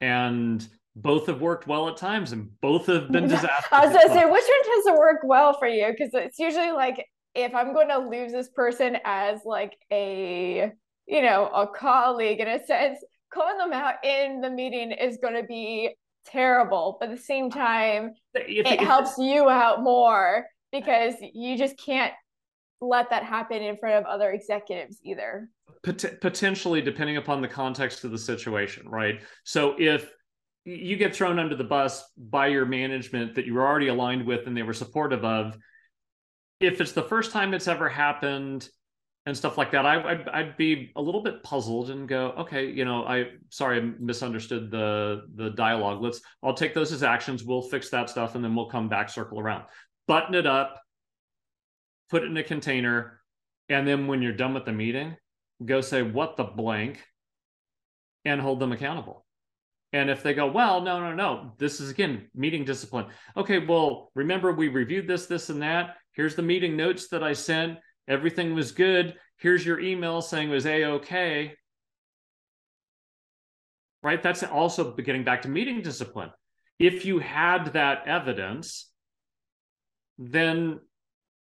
and 0.00 0.66
both 0.96 1.26
have 1.26 1.40
worked 1.40 1.66
well 1.66 1.88
at 1.88 1.96
times 1.96 2.32
and 2.32 2.50
both 2.60 2.86
have 2.86 3.10
been 3.12 3.28
disastrous. 3.28 3.66
I 3.72 3.86
was 3.86 3.94
gonna 3.94 4.08
say, 4.08 4.24
which 4.24 4.44
one 4.44 4.64
tends 4.64 4.86
to 4.86 4.92
work 4.98 5.20
well 5.24 5.58
for 5.58 5.68
you? 5.68 5.88
Because 5.90 6.10
it's 6.14 6.38
usually 6.38 6.72
like 6.72 7.04
if 7.34 7.54
I'm 7.54 7.72
going 7.72 7.88
to 7.88 7.98
lose 7.98 8.32
this 8.32 8.48
person 8.48 8.96
as 9.04 9.40
like 9.44 9.76
a 9.92 10.72
you 11.06 11.22
know 11.22 11.46
a 11.48 11.66
colleague 11.66 12.40
in 12.40 12.48
a 12.48 12.64
sense, 12.64 12.98
calling 13.32 13.58
them 13.58 13.72
out 13.72 14.04
in 14.04 14.40
the 14.40 14.50
meeting 14.50 14.92
is 14.92 15.18
going 15.18 15.34
to 15.34 15.44
be 15.44 15.94
terrible. 16.30 16.96
But 17.00 17.10
at 17.10 17.16
the 17.16 17.22
same 17.22 17.46
uh, 17.46 17.56
time, 17.56 18.14
if, 18.34 18.66
it 18.66 18.80
if, 18.80 18.80
helps 18.86 19.18
you 19.18 19.48
out 19.48 19.82
more 19.82 20.46
because 20.72 21.14
you 21.20 21.56
just 21.56 21.78
can't 21.78 22.12
let 22.80 23.10
that 23.10 23.24
happen 23.24 23.62
in 23.62 23.76
front 23.76 23.96
of 23.96 24.04
other 24.04 24.30
executives 24.30 24.98
either. 25.04 25.48
Pot- 25.84 26.20
potentially, 26.20 26.80
depending 26.80 27.16
upon 27.16 27.42
the 27.42 27.48
context 27.48 28.04
of 28.04 28.10
the 28.10 28.18
situation, 28.18 28.88
right? 28.88 29.20
So 29.44 29.74
if 29.78 30.10
you 30.64 30.96
get 30.96 31.14
thrown 31.14 31.38
under 31.38 31.56
the 31.56 31.64
bus 31.64 32.04
by 32.16 32.48
your 32.48 32.66
management 32.66 33.34
that 33.34 33.46
you 33.46 33.54
were 33.54 33.66
already 33.66 33.88
aligned 33.88 34.26
with 34.26 34.46
and 34.46 34.56
they 34.56 34.62
were 34.62 34.74
supportive 34.74 35.24
of 35.24 35.56
if 36.60 36.80
it's 36.80 36.92
the 36.92 37.02
first 37.02 37.32
time 37.32 37.54
it's 37.54 37.66
ever 37.66 37.88
happened 37.88 38.68
and 39.26 39.36
stuff 39.36 39.58
like 39.58 39.70
that 39.72 39.84
I, 39.84 39.96
would 39.96 40.28
I'd 40.28 40.56
be 40.56 40.92
a 40.96 41.02
little 41.02 41.22
bit 41.22 41.42
puzzled 41.42 41.90
and 41.90 42.08
go 42.08 42.32
okay 42.38 42.70
you 42.70 42.84
know 42.84 43.04
i 43.04 43.32
sorry 43.50 43.78
i 43.78 43.90
misunderstood 43.98 44.70
the 44.70 45.26
the 45.34 45.50
dialogue 45.50 46.02
let's 46.02 46.20
i'll 46.42 46.54
take 46.54 46.74
those 46.74 46.92
as 46.92 47.02
actions 47.02 47.44
we'll 47.44 47.62
fix 47.62 47.90
that 47.90 48.08
stuff 48.08 48.34
and 48.34 48.42
then 48.42 48.54
we'll 48.54 48.70
come 48.70 48.88
back 48.88 49.08
circle 49.08 49.38
around 49.38 49.64
button 50.08 50.34
it 50.34 50.46
up 50.46 50.80
put 52.08 52.22
it 52.22 52.30
in 52.30 52.36
a 52.36 52.42
container 52.42 53.20
and 53.68 53.86
then 53.86 54.06
when 54.06 54.22
you're 54.22 54.32
done 54.32 54.54
with 54.54 54.64
the 54.64 54.72
meeting 54.72 55.16
go 55.64 55.80
say 55.80 56.02
what 56.02 56.36
the 56.36 56.44
blank 56.44 57.04
and 58.24 58.40
hold 58.40 58.58
them 58.58 58.72
accountable 58.72 59.24
and 59.92 60.08
if 60.08 60.22
they 60.22 60.34
go, 60.34 60.46
well, 60.46 60.80
no, 60.82 61.00
no, 61.00 61.14
no, 61.14 61.52
this 61.58 61.80
is 61.80 61.90
again 61.90 62.28
meeting 62.34 62.64
discipline. 62.64 63.06
Okay, 63.36 63.58
well, 63.58 64.12
remember 64.14 64.52
we 64.52 64.68
reviewed 64.68 65.08
this, 65.08 65.26
this, 65.26 65.50
and 65.50 65.62
that. 65.62 65.96
Here's 66.12 66.36
the 66.36 66.42
meeting 66.42 66.76
notes 66.76 67.08
that 67.08 67.24
I 67.24 67.32
sent. 67.32 67.78
Everything 68.10 68.54
was 68.54 68.72
good. 68.72 69.14
Here's 69.36 69.64
your 69.64 69.78
email 69.78 70.20
saying 70.20 70.50
it 70.50 70.52
was 70.52 70.66
a 70.66 70.84
okay. 70.84 71.54
Right? 74.02 74.20
That's 74.20 74.42
also 74.42 74.92
getting 74.96 75.22
back 75.22 75.42
to 75.42 75.48
meeting 75.48 75.80
discipline. 75.80 76.30
If 76.80 77.04
you 77.04 77.20
had 77.20 77.72
that 77.74 78.08
evidence, 78.08 78.90
then 80.18 80.80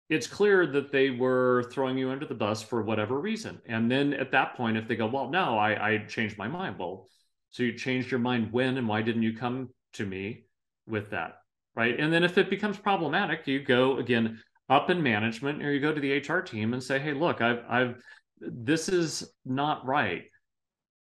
it's 0.10 0.28
clear 0.28 0.66
that 0.68 0.92
they 0.92 1.10
were 1.10 1.70
throwing 1.74 1.98
you 1.98 2.10
under 2.10 2.26
the 2.26 2.36
bus 2.36 2.62
for 2.64 2.84
whatever 2.84 3.20
reason. 3.20 3.60
And 3.66 3.92
then 3.92 4.14
at 4.14 4.32
that 4.32 4.56
point, 4.56 4.78
if 4.78 4.88
they 4.88 4.96
go, 4.96 5.08
well, 5.08 5.30
no, 5.30 5.58
I, 5.58 5.94
I 5.94 5.98
changed 6.06 6.38
my 6.38 6.48
mind. 6.48 6.78
Well, 6.80 7.08
so 7.50 7.64
you 7.64 7.74
changed 7.74 8.12
your 8.12 8.20
mind 8.20 8.54
when 8.54 8.78
and 8.78 8.88
why 8.88 9.02
didn't 9.02 9.24
you 9.24 9.36
come 9.36 9.70
to 9.94 10.06
me 10.06 10.46
with 10.88 11.10
that? 11.10 11.40
Right. 11.76 12.00
And 12.00 12.14
then 12.14 12.24
if 12.24 12.38
it 12.38 12.50
becomes 12.50 12.78
problematic, 12.78 13.46
you 13.48 13.62
go 13.62 13.98
again 13.98 14.42
up 14.70 14.90
in 14.90 15.02
management 15.02 15.64
or 15.64 15.72
you 15.72 15.80
go 15.80 15.94
to 15.94 16.02
the 16.02 16.18
HR 16.18 16.42
team 16.42 16.74
and 16.74 16.82
say, 16.82 17.00
hey, 17.00 17.14
look, 17.14 17.42
I've 17.42 17.64
I've 17.70 17.96
this 18.40 18.90
is 18.90 19.32
not 19.46 19.86
right. 19.86 20.24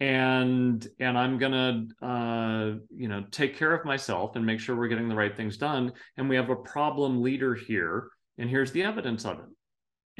And 0.01 0.87
and 0.99 1.18
I'm 1.18 1.38
gonna 1.38 1.87
uh, 2.01 2.79
you 2.96 3.09
know 3.09 3.25
take 3.31 3.57
care 3.57 3.75
of 3.75 3.85
myself 3.85 4.37
and 4.37 4.46
make 4.46 4.61
sure 4.61 4.75
we're 4.75 4.88
getting 4.88 5.09
the 5.09 5.14
right 5.14 5.37
things 5.37 5.59
done. 5.59 5.92
And 6.16 6.29
we 6.29 6.37
have 6.37 6.49
a 6.49 6.57
problem 6.57 7.23
leader 7.23 7.55
here, 7.55 8.09
and 8.38 8.49
here's 8.49 8.73
the 8.73 8.83
evidence 8.83 9.25
of 9.27 9.38
it 9.38 9.46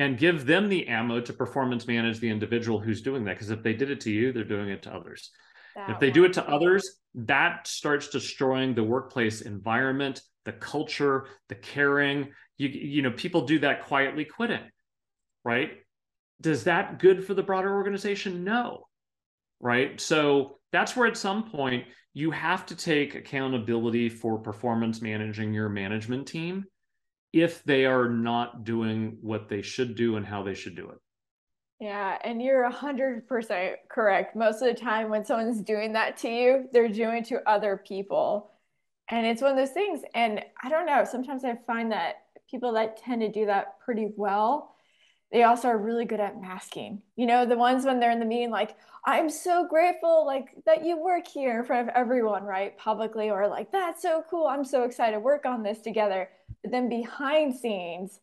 and 0.00 0.18
give 0.18 0.46
them 0.46 0.68
the 0.68 0.88
ammo 0.88 1.20
to 1.20 1.33
performance 1.33 1.87
manage 1.87 2.20
the 2.20 2.31
individual 2.31 2.81
who's 2.81 3.03
doing 3.03 3.22
that. 3.24 3.35
Because 3.35 3.50
if 3.50 3.62
they 3.62 3.74
did 3.74 3.90
it 3.90 4.00
to 4.00 4.11
you, 4.11 4.33
they're 4.33 4.44
doing 4.44 4.70
it 4.70 4.83
to 4.85 4.94
others. 4.94 5.31
That 5.76 5.90
if 5.90 6.00
they 6.00 6.11
do 6.11 6.24
it 6.24 6.33
to 6.35 6.48
others, 6.48 7.00
that 7.14 7.66
starts 7.66 8.09
destroying 8.09 8.74
the 8.74 8.83
workplace 8.83 9.42
environment, 9.42 10.22
the 10.44 10.53
culture, 10.53 11.26
the 11.48 11.55
caring. 11.55 12.33
You, 12.61 12.68
you 12.68 13.01
know, 13.01 13.11
people 13.11 13.46
do 13.46 13.59
that 13.61 13.87
quietly 13.87 14.27
quitting, 14.27 14.61
right? 15.46 15.70
Does 16.42 16.64
that 16.64 16.99
good 16.99 17.25
for 17.25 17.33
the 17.33 17.42
broader 17.42 17.73
organization? 17.75 18.44
No. 18.44 18.85
Right. 19.61 19.99
So 19.99 20.59
that's 20.70 20.94
where 20.94 21.09
at 21.09 21.16
some 21.16 21.51
point 21.51 21.85
you 22.12 22.31
have 22.33 22.66
to 22.66 22.77
take 22.77 23.14
accountability 23.14 24.11
for 24.11 24.38
performance 24.38 25.01
managing 25.01 25.55
your 25.55 25.70
management 25.70 26.27
team 26.27 26.64
if 27.33 27.64
they 27.64 27.87
are 27.87 28.11
not 28.11 28.64
doing 28.64 29.16
what 29.23 29.49
they 29.49 29.62
should 29.62 29.94
do 29.94 30.16
and 30.16 30.27
how 30.27 30.42
they 30.42 30.55
should 30.55 30.77
do 30.77 30.90
it. 30.90 30.99
Yeah, 31.79 32.18
and 32.25 32.42
you're 32.42 32.64
a 32.64 32.70
hundred 32.70 33.27
percent 33.27 33.77
correct. 33.90 34.37
Most 34.37 34.61
of 34.61 34.68
the 34.68 34.79
time, 34.79 35.09
when 35.09 35.25
someone's 35.25 35.62
doing 35.62 35.94
that 35.94 36.18
to 36.18 36.29
you, 36.29 36.68
they're 36.75 36.88
doing 36.88 37.25
to 37.25 37.40
other 37.49 37.83
people, 37.88 38.51
and 39.09 39.25
it's 39.27 39.40
one 39.40 39.53
of 39.53 39.57
those 39.57 39.70
things. 39.70 40.03
And 40.14 40.44
I 40.62 40.68
don't 40.68 40.85
know. 40.85 41.05
Sometimes 41.05 41.42
I 41.42 41.57
find 41.66 41.92
that 41.92 42.16
people 42.50 42.72
that 42.72 42.96
tend 42.96 43.20
to 43.22 43.28
do 43.30 43.46
that 43.46 43.78
pretty 43.80 44.08
well, 44.16 44.74
they 45.32 45.44
also 45.44 45.68
are 45.68 45.78
really 45.78 46.04
good 46.04 46.20
at 46.20 46.40
masking. 46.40 47.02
You 47.16 47.26
know, 47.26 47.46
the 47.46 47.56
ones 47.56 47.84
when 47.84 48.00
they're 48.00 48.10
in 48.10 48.18
the 48.18 48.24
meeting, 48.24 48.50
like, 48.50 48.76
"I'm 49.06 49.30
so 49.30 49.66
grateful, 49.68 50.26
like 50.26 50.48
that 50.66 50.84
you 50.84 50.98
work 50.98 51.26
here 51.26 51.60
in 51.60 51.64
front 51.64 51.88
of 51.88 51.94
everyone, 51.94 52.44
right, 52.44 52.76
publicly," 52.78 53.30
or 53.30 53.46
like, 53.48 53.70
"That's 53.70 54.02
so 54.02 54.24
cool. 54.28 54.46
I'm 54.46 54.64
so 54.64 54.82
excited 54.82 55.12
to 55.12 55.20
work 55.20 55.46
on 55.46 55.62
this 55.62 55.80
together." 55.80 56.28
But 56.62 56.72
then 56.72 56.88
behind 56.88 57.54
scenes, 57.56 58.20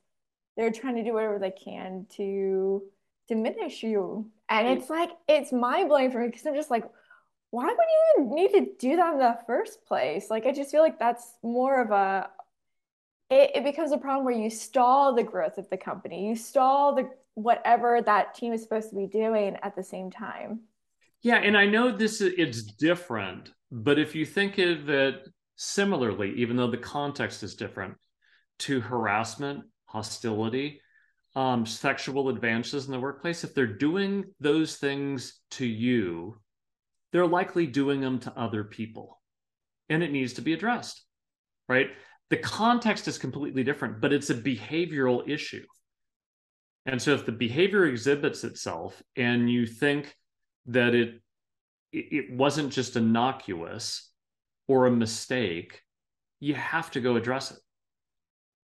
they're 0.57 0.71
trying 0.71 0.95
to 0.95 1.03
do 1.03 1.13
whatever 1.13 1.39
they 1.39 1.51
can 1.51 2.07
to 2.17 2.83
diminish 3.27 3.83
you. 3.83 4.29
And 4.49 4.67
it's 4.67 4.89
like, 4.89 5.11
it's 5.27 5.51
mind 5.51 5.89
blowing 5.89 6.11
for 6.11 6.19
me 6.19 6.27
because 6.27 6.45
I'm 6.45 6.55
just 6.55 6.71
like, 6.71 6.85
why 7.51 7.65
would 7.65 7.77
you 7.77 8.25
even 8.25 8.35
need 8.35 8.51
to 8.53 8.71
do 8.79 8.95
that 8.95 9.13
in 9.13 9.19
the 9.19 9.37
first 9.45 9.85
place? 9.85 10.29
Like, 10.29 10.45
I 10.45 10.51
just 10.51 10.71
feel 10.71 10.81
like 10.81 10.99
that's 10.99 11.35
more 11.43 11.81
of 11.81 11.91
a, 11.91 12.29
it, 13.29 13.51
it 13.55 13.63
becomes 13.63 13.91
a 13.91 13.97
problem 13.97 14.25
where 14.25 14.35
you 14.35 14.49
stall 14.49 15.13
the 15.13 15.23
growth 15.23 15.57
of 15.57 15.69
the 15.69 15.77
company, 15.77 16.27
you 16.27 16.35
stall 16.35 16.95
the 16.95 17.09
whatever 17.33 18.01
that 18.01 18.33
team 18.33 18.53
is 18.53 18.63
supposed 18.63 18.89
to 18.89 18.95
be 18.95 19.05
doing 19.05 19.57
at 19.61 19.75
the 19.75 19.83
same 19.83 20.09
time. 20.09 20.61
Yeah, 21.21 21.37
and 21.37 21.57
I 21.57 21.65
know 21.65 21.91
this 21.91 22.21
is 22.21 22.33
it's 22.37 22.63
different, 22.63 23.51
but 23.71 23.99
if 23.99 24.15
you 24.15 24.25
think 24.25 24.57
of 24.57 24.89
it 24.89 25.27
similarly, 25.55 26.33
even 26.37 26.55
though 26.55 26.71
the 26.71 26.77
context 26.77 27.43
is 27.43 27.55
different, 27.55 27.95
to 28.59 28.79
harassment, 28.79 29.63
hostility, 29.85 30.81
um, 31.35 31.65
sexual 31.65 32.29
advances 32.29 32.85
in 32.85 32.91
the 32.91 32.99
workplace, 32.99 33.43
if 33.43 33.53
they're 33.53 33.67
doing 33.67 34.25
those 34.39 34.77
things 34.77 35.39
to 35.51 35.65
you, 35.65 36.39
they're 37.11 37.27
likely 37.27 37.67
doing 37.67 38.01
them 38.01 38.19
to 38.19 38.39
other 38.39 38.63
people. 38.63 39.21
And 39.89 40.03
it 40.03 40.11
needs 40.11 40.33
to 40.33 40.41
be 40.41 40.53
addressed, 40.53 41.03
right? 41.69 41.89
The 42.29 42.37
context 42.37 43.07
is 43.07 43.17
completely 43.17 43.63
different, 43.63 44.01
but 44.01 44.11
it's 44.11 44.29
a 44.29 44.35
behavioral 44.35 45.27
issue. 45.27 45.65
And 46.85 47.01
so 47.01 47.13
if 47.13 47.25
the 47.25 47.31
behavior 47.31 47.85
exhibits 47.85 48.43
itself 48.43 49.01
and 49.15 49.49
you 49.49 49.65
think 49.65 50.15
that 50.67 50.95
it 50.95 51.21
it 51.93 52.31
wasn't 52.31 52.71
just 52.71 52.95
innocuous 52.97 54.11
or 54.67 54.85
a 54.85 54.91
mistake, 54.91 55.81
you 56.39 56.53
have 56.53 56.91
to 56.91 56.99
go 56.99 57.15
address 57.15 57.51
it. 57.51 57.59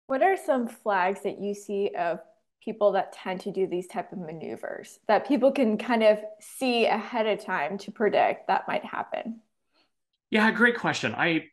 What 0.05 0.21
are 0.21 0.37
some 0.37 0.67
flags 0.67 1.23
that 1.23 1.41
you 1.41 1.53
see 1.53 1.91
of 1.97 2.19
people 2.63 2.91
that 2.93 3.11
tend 3.11 3.41
to 3.41 3.51
do 3.51 3.67
these 3.67 3.87
type 3.87 4.11
of 4.11 4.19
maneuvers 4.19 4.99
that 5.07 5.27
people 5.27 5.51
can 5.51 5.77
kind 5.77 6.03
of 6.03 6.19
see 6.39 6.85
ahead 6.85 7.25
of 7.25 7.43
time 7.43 7.77
to 7.79 7.91
predict 7.91 8.47
that 8.47 8.67
might 8.67 8.85
happen? 8.85 9.41
Yeah, 10.29 10.49
great 10.51 10.77
question. 10.77 11.15
I 11.15 11.45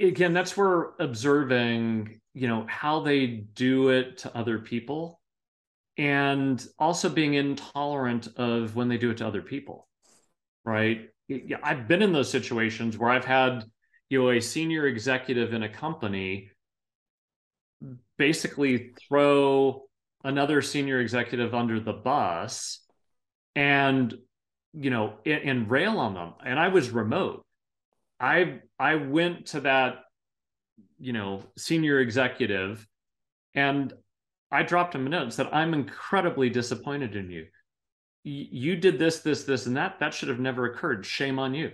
again 0.00 0.32
that's 0.32 0.56
where 0.56 0.90
observing 0.98 2.20
you 2.32 2.48
know 2.48 2.64
how 2.68 3.00
they 3.00 3.26
do 3.26 3.88
it 3.88 4.18
to 4.18 4.36
other 4.36 4.58
people 4.58 5.20
and 5.96 6.66
also 6.78 7.08
being 7.08 7.34
intolerant 7.34 8.28
of 8.36 8.74
when 8.76 8.88
they 8.88 8.98
do 8.98 9.10
it 9.10 9.18
to 9.18 9.26
other 9.26 9.42
people 9.42 9.88
right? 10.66 11.10
I've 11.62 11.86
been 11.88 12.02
in 12.02 12.12
those 12.12 12.30
situations 12.30 12.98
where 12.98 13.10
i've 13.10 13.24
had 13.24 13.64
you 14.10 14.22
know 14.22 14.30
a 14.30 14.40
senior 14.40 14.86
executive 14.86 15.54
in 15.54 15.62
a 15.62 15.68
company 15.68 16.50
basically 18.16 18.92
throw 19.08 19.82
another 20.22 20.62
senior 20.62 21.00
executive 21.00 21.54
under 21.54 21.80
the 21.80 21.92
bus 21.92 22.80
and 23.56 24.14
you 24.72 24.90
know 24.90 25.14
and, 25.26 25.42
and 25.42 25.70
rail 25.70 25.98
on 25.98 26.14
them. 26.14 26.34
And 26.44 26.58
i 26.58 26.68
was 26.68 26.90
remote 26.90 27.44
i 28.20 28.60
i 28.78 28.94
went 28.94 29.46
to 29.46 29.60
that 29.60 29.96
you 30.98 31.12
know 31.12 31.42
senior 31.56 32.00
executive 32.00 32.86
and 33.54 33.92
i 34.50 34.62
dropped 34.62 34.94
him 34.94 35.06
a 35.06 35.08
note 35.08 35.22
and 35.22 35.32
said 35.32 35.48
i'm 35.52 35.74
incredibly 35.74 36.48
disappointed 36.50 37.16
in 37.16 37.30
you. 37.30 37.46
You 38.26 38.76
did 38.76 38.98
this 38.98 39.20
this 39.20 39.44
this 39.44 39.66
and 39.66 39.76
that. 39.76 39.98
That 40.00 40.14
should 40.14 40.30
have 40.30 40.40
never 40.40 40.64
occurred. 40.64 41.04
Shame 41.04 41.38
on 41.38 41.54
you. 41.54 41.72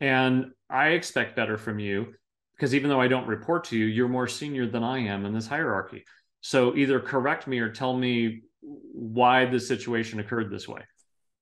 And 0.00 0.52
i 0.70 0.90
expect 0.90 1.34
better 1.34 1.58
from 1.58 1.80
you 1.80 2.14
because 2.54 2.74
even 2.74 2.88
though 2.88 3.00
i 3.00 3.08
don't 3.08 3.26
report 3.26 3.64
to 3.64 3.76
you 3.76 3.86
you're 3.86 4.08
more 4.08 4.28
senior 4.28 4.66
than 4.66 4.84
i 4.84 4.98
am 4.98 5.26
in 5.26 5.32
this 5.32 5.48
hierarchy. 5.48 6.04
So 6.40 6.76
either 6.76 7.00
correct 7.00 7.48
me 7.48 7.58
or 7.58 7.72
tell 7.72 7.96
me 7.96 8.42
why 8.60 9.46
the 9.46 9.58
situation 9.58 10.20
occurred 10.20 10.50
this 10.50 10.68
way. 10.68 10.82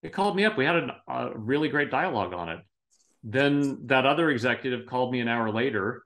It 0.03 0.13
called 0.13 0.37
me 0.37 0.45
up. 0.45 0.57
We 0.57 0.65
had 0.65 0.77
a, 0.77 0.97
a 1.09 1.37
really 1.37 1.69
great 1.69 1.91
dialogue 1.91 2.33
on 2.33 2.49
it 2.49 2.61
then 3.29 3.87
that 3.87 4.07
other 4.07 4.31
executive 4.31 4.87
called 4.87 5.11
me 5.11 5.21
an 5.21 5.27
hour 5.27 5.51
later 5.51 6.05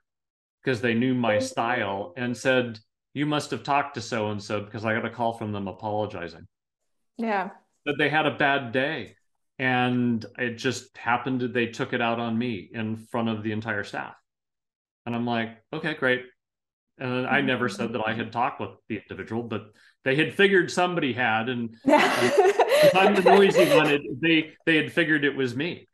because 0.64 0.80
they 0.80 0.94
knew 0.94 1.14
my 1.14 1.36
oh. 1.36 1.40
style 1.40 2.14
and 2.16 2.34
said 2.34 2.78
you 3.12 3.26
must 3.26 3.50
have 3.50 3.62
talked 3.62 3.94
to 3.94 4.00
so 4.00 4.30
and 4.30 4.42
so 4.42 4.62
because 4.62 4.86
i 4.86 4.94
got 4.94 5.04
a 5.04 5.10
call 5.10 5.34
from 5.34 5.52
them 5.52 5.68
apologizing. 5.68 6.46
Yeah. 7.18 7.50
That 7.84 7.96
they 7.98 8.08
had 8.08 8.26
a 8.26 8.36
bad 8.36 8.72
day 8.72 9.16
and 9.58 10.24
it 10.38 10.56
just 10.56 10.96
happened 10.96 11.42
that 11.42 11.52
they 11.52 11.66
took 11.66 11.92
it 11.92 12.00
out 12.00 12.18
on 12.18 12.38
me 12.38 12.70
in 12.72 12.96
front 12.96 13.28
of 13.28 13.42
the 13.42 13.52
entire 13.52 13.84
staff. 13.84 14.14
And 15.04 15.14
i'm 15.14 15.26
like 15.26 15.50
okay 15.74 15.94
great. 15.94 16.22
And 16.96 17.26
i 17.26 17.38
mm-hmm. 17.38 17.46
never 17.46 17.68
said 17.68 17.92
that 17.92 18.06
i 18.06 18.14
had 18.14 18.32
talked 18.32 18.62
with 18.62 18.70
the 18.88 18.96
individual 18.96 19.42
but 19.42 19.72
they 20.04 20.16
had 20.16 20.32
figured 20.32 20.70
somebody 20.70 21.12
had 21.12 21.50
and, 21.50 21.76
and 21.84 22.92
i'm 22.94 23.14
the 23.14 23.22
noisy 23.22 23.68
one 23.76 23.88
it, 23.88 24.02
they 24.22 24.52
they 24.64 24.76
had 24.76 24.90
figured 24.90 25.24
it 25.26 25.36
was 25.36 25.54
me 25.54 25.86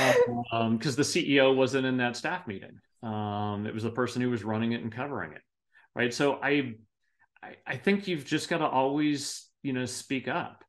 because 0.00 0.46
um, 0.52 0.78
the 0.78 1.02
ceo 1.02 1.54
wasn't 1.54 1.86
in 1.86 1.96
that 1.98 2.16
staff 2.16 2.46
meeting. 2.46 2.78
Um, 3.02 3.66
it 3.66 3.74
was 3.74 3.82
the 3.84 3.90
person 3.90 4.20
who 4.20 4.30
was 4.30 4.44
running 4.44 4.72
it 4.72 4.82
and 4.82 4.92
covering 4.92 5.32
it 5.32 5.42
right? 5.94 6.12
So 6.12 6.38
i 6.42 6.74
i, 7.42 7.56
I 7.66 7.76
think 7.76 8.08
you've 8.08 8.24
just 8.24 8.48
got 8.48 8.58
to 8.58 8.66
always 8.66 9.48
you 9.62 9.72
know 9.72 9.86
speak 9.86 10.28
up. 10.28 10.64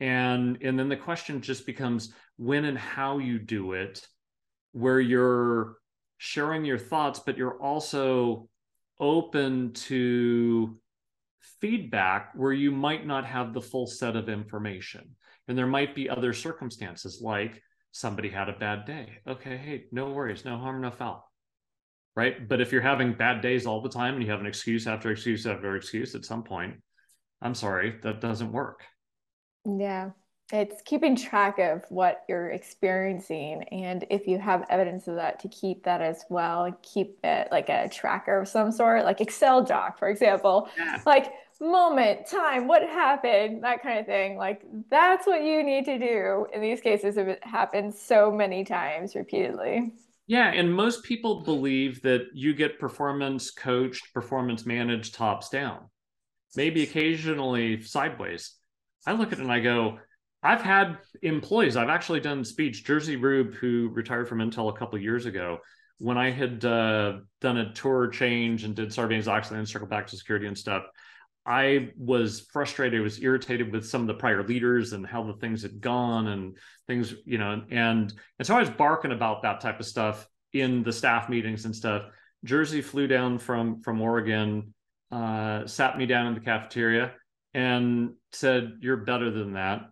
And 0.00 0.58
and 0.62 0.78
then 0.78 0.88
the 0.88 0.96
question 0.96 1.40
just 1.40 1.66
becomes 1.66 2.12
when 2.36 2.64
and 2.64 2.78
how 2.78 3.18
you 3.18 3.38
do 3.38 3.72
it 3.72 4.06
where 4.72 5.00
you're 5.00 5.76
sharing 6.16 6.64
your 6.64 6.78
thoughts 6.78 7.20
but 7.20 7.36
you're 7.36 7.60
also 7.60 8.48
open 8.98 9.72
to 9.72 10.78
feedback 11.60 12.30
where 12.34 12.52
you 12.52 12.70
might 12.70 13.06
not 13.06 13.24
have 13.26 13.52
the 13.52 13.60
full 13.60 13.86
set 13.86 14.16
of 14.16 14.28
information. 14.28 15.14
And 15.48 15.58
there 15.58 15.66
might 15.66 15.94
be 15.94 16.08
other 16.08 16.32
circumstances 16.32 17.20
like 17.22 17.60
somebody 17.92 18.28
had 18.28 18.48
a 18.48 18.58
bad 18.58 18.84
day 18.84 19.18
okay 19.26 19.56
hey 19.56 19.84
no 19.92 20.10
worries 20.10 20.44
no 20.44 20.58
harm 20.58 20.80
no 20.80 20.90
foul 20.90 21.30
right 22.16 22.48
but 22.48 22.60
if 22.60 22.72
you're 22.72 22.80
having 22.82 23.12
bad 23.12 23.40
days 23.40 23.66
all 23.66 23.80
the 23.80 23.88
time 23.88 24.14
and 24.14 24.22
you 24.22 24.30
have 24.30 24.40
an 24.40 24.46
excuse 24.46 24.86
after 24.86 25.10
excuse 25.10 25.46
after 25.46 25.76
excuse 25.76 26.14
at 26.14 26.24
some 26.24 26.42
point 26.42 26.74
i'm 27.40 27.54
sorry 27.54 27.98
that 28.02 28.20
doesn't 28.20 28.52
work 28.52 28.82
yeah. 29.64 30.10
It's 30.52 30.82
keeping 30.84 31.16
track 31.16 31.58
of 31.58 31.82
what 31.88 32.24
you're 32.28 32.50
experiencing. 32.50 33.62
And 33.70 34.04
if 34.10 34.26
you 34.26 34.38
have 34.38 34.66
evidence 34.68 35.08
of 35.08 35.14
that, 35.14 35.40
to 35.40 35.48
keep 35.48 35.84
that 35.84 36.02
as 36.02 36.24
well, 36.28 36.76
keep 36.82 37.18
it 37.24 37.48
like 37.50 37.70
a 37.70 37.88
tracker 37.88 38.40
of 38.40 38.48
some 38.48 38.70
sort, 38.70 39.04
like 39.04 39.22
Excel 39.22 39.64
doc, 39.64 39.98
for 39.98 40.08
example. 40.08 40.68
Yeah. 40.76 41.00
Like 41.06 41.32
moment, 41.62 42.26
time, 42.26 42.66
what 42.66 42.82
happened, 42.82 43.62
that 43.62 43.82
kind 43.82 43.98
of 43.98 44.06
thing. 44.06 44.36
Like 44.36 44.62
that's 44.90 45.26
what 45.26 45.42
you 45.42 45.62
need 45.62 45.84
to 45.84 45.98
do 45.98 46.46
in 46.52 46.60
these 46.60 46.80
cases 46.80 47.16
if 47.16 47.28
it 47.28 47.44
happens 47.44 48.00
so 48.00 48.30
many 48.30 48.64
times 48.64 49.14
repeatedly. 49.14 49.92
Yeah, 50.26 50.52
and 50.52 50.72
most 50.72 51.04
people 51.04 51.42
believe 51.42 52.02
that 52.02 52.26
you 52.34 52.54
get 52.54 52.78
performance 52.78 53.50
coached, 53.50 54.12
performance 54.12 54.66
managed 54.66 55.14
tops 55.14 55.48
down. 55.48 55.88
Maybe 56.56 56.82
occasionally 56.82 57.82
sideways. 57.82 58.54
I 59.06 59.12
look 59.12 59.32
at 59.32 59.38
it 59.38 59.42
and 59.42 59.52
I 59.52 59.60
go, 59.60 59.98
I've 60.42 60.62
had 60.62 60.98
employees. 61.22 61.76
I've 61.76 61.88
actually 61.88 62.20
done 62.20 62.44
speech. 62.44 62.84
Jersey 62.84 63.16
Rube, 63.16 63.54
who 63.54 63.90
retired 63.92 64.28
from 64.28 64.38
Intel 64.38 64.68
a 64.68 64.76
couple 64.76 64.98
years 64.98 65.26
ago, 65.26 65.58
when 65.98 66.18
I 66.18 66.30
had 66.30 66.64
uh, 66.64 67.18
done 67.40 67.58
a 67.58 67.72
tour 67.72 68.08
change 68.08 68.64
and 68.64 68.74
did 68.74 68.88
Sarbanes-Oxley 68.88 69.58
and 69.58 69.68
circle 69.68 69.86
back 69.86 70.08
to 70.08 70.16
security 70.16 70.46
and 70.48 70.58
stuff, 70.58 70.82
I 71.44 71.90
was 71.96 72.48
frustrated. 72.52 73.00
I 73.00 73.02
was 73.02 73.20
irritated 73.20 73.72
with 73.72 73.86
some 73.86 74.02
of 74.02 74.06
the 74.06 74.14
prior 74.14 74.46
leaders 74.46 74.92
and 74.92 75.04
how 75.06 75.24
the 75.24 75.34
things 75.34 75.62
had 75.62 75.80
gone 75.80 76.28
and 76.28 76.56
things, 76.86 77.14
you 77.24 77.38
know, 77.38 77.62
and 77.70 78.12
and 78.38 78.46
so 78.46 78.56
I 78.56 78.60
was 78.60 78.70
barking 78.70 79.12
about 79.12 79.42
that 79.42 79.60
type 79.60 79.80
of 79.80 79.86
stuff 79.86 80.28
in 80.52 80.82
the 80.82 80.92
staff 80.92 81.28
meetings 81.28 81.64
and 81.64 81.74
stuff. 81.74 82.04
Jersey 82.44 82.80
flew 82.80 83.06
down 83.06 83.38
from 83.38 83.80
from 83.82 84.00
Oregon, 84.00 84.74
uh, 85.10 85.66
sat 85.66 85.98
me 85.98 86.06
down 86.06 86.26
in 86.26 86.34
the 86.34 86.40
cafeteria, 86.40 87.12
and 87.54 88.14
said, 88.32 88.78
You're 88.80 88.98
better 88.98 89.30
than 89.30 89.54
that. 89.54 89.82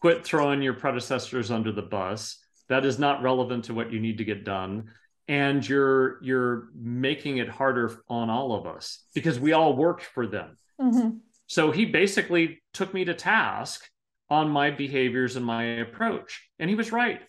Quit 0.00 0.24
throwing 0.24 0.62
your 0.62 0.74
predecessors 0.74 1.50
under 1.50 1.72
the 1.72 1.82
bus. 1.82 2.38
That 2.68 2.84
is 2.84 2.98
not 2.98 3.22
relevant 3.22 3.64
to 3.64 3.74
what 3.74 3.92
you 3.92 4.00
need 4.00 4.18
to 4.18 4.24
get 4.24 4.44
done. 4.44 4.90
And 5.28 5.66
you're 5.66 6.22
you're 6.22 6.68
making 6.74 7.38
it 7.38 7.48
harder 7.48 8.02
on 8.08 8.28
all 8.28 8.54
of 8.54 8.66
us 8.66 9.04
because 9.14 9.40
we 9.40 9.52
all 9.52 9.74
worked 9.74 10.04
for 10.04 10.26
them. 10.26 10.56
Mm-hmm. 10.80 11.18
So 11.46 11.70
he 11.70 11.84
basically 11.84 12.62
took 12.72 12.94
me 12.94 13.04
to 13.04 13.14
task 13.14 13.88
on 14.30 14.48
my 14.48 14.70
behaviors 14.70 15.36
and 15.36 15.44
my 15.44 15.64
approach. 15.64 16.48
And 16.58 16.70
he 16.70 16.76
was 16.76 16.92
right. 16.92 17.20